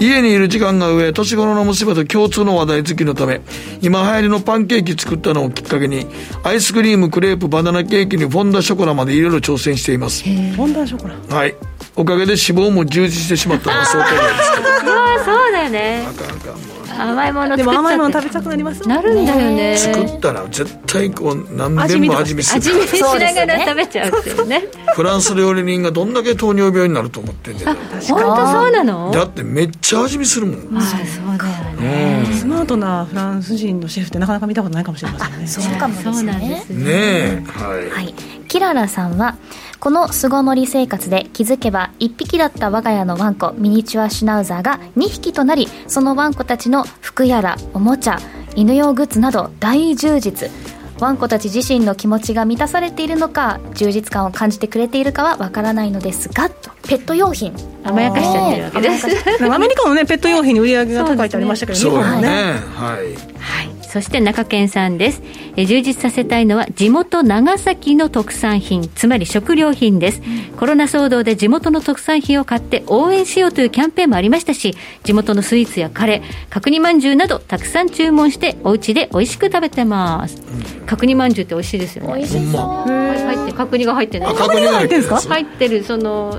[0.00, 3.40] 家にいる時間が上、年頃の娘と共通の話題好きのため、
[3.80, 6.04] 今流行りのパンケーキ作ったのをきっかけに、
[6.42, 10.24] アイスクリーム、クレープ、バナナケーキにフォンダショコラまでいろいろ挑戦しています。
[10.24, 11.54] フォンダショコラはい。
[11.98, 14.92] おかげで脂肪も充実してしまったのは相当なんですけど。
[14.92, 16.06] ああ、そうだよね。
[16.08, 16.78] あかんあかんもう。
[17.00, 19.76] 甘いものでも甘いもの食べたくなりますなるんだよね。
[19.76, 22.58] 作ったら絶対こう何べんも味見する。
[22.58, 24.64] 味見しながら食べちゃうっていうね。
[24.94, 27.76] フランス料理人がどんだけ糖尿病になると思ってんだよ。
[27.76, 29.12] 本当そうなの？
[29.12, 30.76] だってめっちゃ味見するもん。
[30.76, 35.46] ああそうだよね、スマートなフランス人のシェフってなかなか見たことないかもしれませんね。
[35.46, 36.64] そうかもですね。
[36.68, 37.44] ねえ。
[37.46, 38.14] はい、はい、
[38.48, 39.36] キララさんは
[39.80, 48.18] この巣ごもり生活で気づけば1匹だった我が家のワンコミニチュアシュナウザーが2匹となりそのワンコたちの服やらおもちゃ
[48.56, 50.50] 犬用グッズなど大充実。
[51.00, 56.50] ワンコたち自身の気持ちが満たされているのか充実感を感じてくれているかはわからないのですが
[56.88, 57.54] ペット用品。
[57.84, 59.06] 甘やかしちゃってるわけです
[59.44, 60.04] アメリカのね。
[60.04, 62.28] ペット用品に売り上げが高いってありましたけどそうですね。
[62.74, 65.22] はい、はいそして中堅さんです。
[65.56, 70.22] え充実させたいのは地元長崎の特産品、つまり食料品です、
[70.52, 80.36] うん、コロナ騒動で地元の特産品を買って応援しようというキャンペーンもありましたし、地元のスイーツやカレー、角煮まんじゅうなどたくさん注文してお家で美味しく食べてます。
[80.80, 82.14] うん、角煮まんじゅうって美味しいですよね。
[82.14, 82.62] 美味しそう。
[82.88, 84.26] 入って角煮が入ってる。
[84.26, 85.20] 角煮が入ってるんですか？
[85.34, 86.36] 入ってるその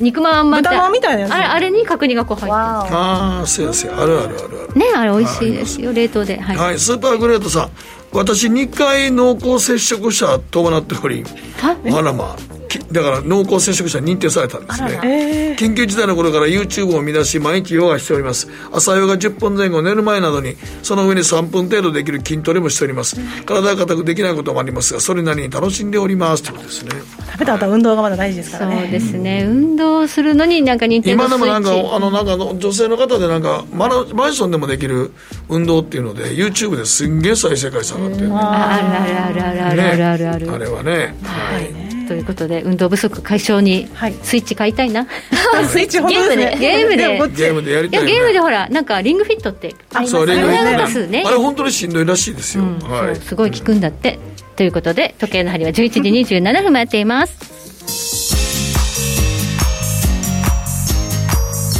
[0.00, 1.32] 肉まんま豚まんみたいなやつ。
[1.32, 2.54] あれあれに角煮がこう入ってる。
[2.54, 4.02] ああそうやそうや。
[4.02, 4.74] あるあるあるある。
[4.74, 5.92] ねあれ美味しいですよ。
[5.92, 6.40] 冷凍で。
[6.40, 7.70] はい、はい、スーパーグレートさん。
[8.12, 11.24] 私2回濃厚接触者伴っており
[11.62, 18.48] あらまあだから濃厚接触者認定されたんですね、緊急事態の頃から YouTube を見出し毎日ヨガしております。
[18.72, 23.16] 朝ヨガ10分前後寝る前などにその上に3分程度できる筋トレもしております。
[23.44, 26.42] 体が硬くできないこともありますがそれなりに楽しんでおります。
[26.42, 26.90] ということですね。
[27.32, 28.82] 食べた後運動がまだ大事ですからね。
[28.82, 29.44] そうですね。
[29.48, 35.12] 運動するのになんか認定今でもなんかあのなんか女性の方でなんかママンションでもできる
[35.48, 43.88] 運動っていうので YouTube ですんげえ再生回数上がってる、あるあるあるあるあるあるあるある、あれはねはいということで運動不足解消に
[44.22, 46.56] スイッチ買いたいな、はい、スイッチゲームで。
[46.58, 47.28] ゲームで。
[47.28, 51.10] ゲームでやりたい、ね、ゲームでほらなんかリングフィットってありそうリングフィット。
[51.10, 51.22] ね。
[51.26, 52.78] あれ本当にしんどいらしいですよ、うん。
[52.78, 54.18] はい、すごい効くんだって。
[54.56, 56.00] ということで時計の針は11時
[56.36, 57.56] 27分回っています。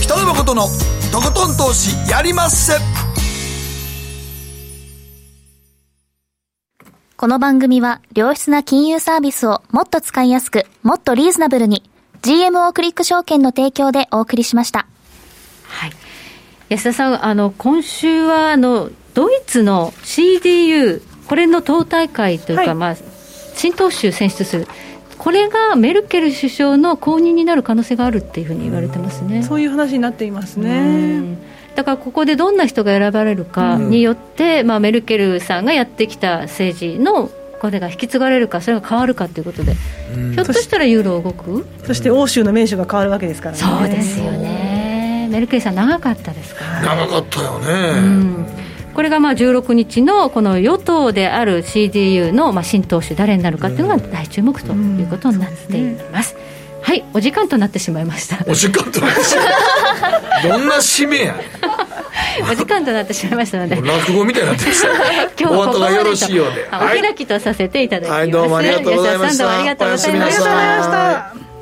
[0.03, 0.69] 北野誠の
[1.11, 2.75] とことん投資やりまっせ
[7.19, 11.83] この番組は良質な金融サービスをもっと使いやすく、もっとリーズナブルに
[12.21, 14.87] GMO クリック証券の提供でお送りしました。
[15.63, 15.93] はい。
[16.69, 22.97] 安田さん、あの、今週は、あの、ドイツの CDU、これの党大会というか、はい、まあ、
[23.55, 24.69] 新党首選出する。
[25.17, 29.43] これがメルケル首相の後任になる可能性があるっていうふうに言われてますね。
[29.43, 31.56] そういう話になっていますね。
[31.77, 39.77] だからここでどんな人が選ばれるかによって、うん、まあ、メルケルさんがやってきた政治のこれが引き継がれるかそれが変わるかということで、
[40.15, 41.67] うん、ひょっとしたらユーロ動く？
[41.87, 43.59] そして欧州の名手が変わるわけですからね。
[43.63, 45.29] そうですよね。
[45.31, 48.47] メルケルさん長かったですから、長かったよね、うん。
[48.95, 56.37] これがまあ16日のこの与党である CDU のまあ新党首誰になるかというのが大注目ということになっています。
[56.87, 58.45] はいお時間となってしまいました。
[58.49, 61.35] お時間となってしまいどんな締めや
[62.49, 63.75] お時間となってしまいましたので。
[63.75, 64.89] 落語みたいになってました。
[65.37, 66.69] 今日はここまでよろしいようで。
[66.73, 69.43] お開きとさせていただきます、はい、どうもありがとうございました。
[69.43, 70.15] どうもありがとうござい。
[70.15, 71.56] ました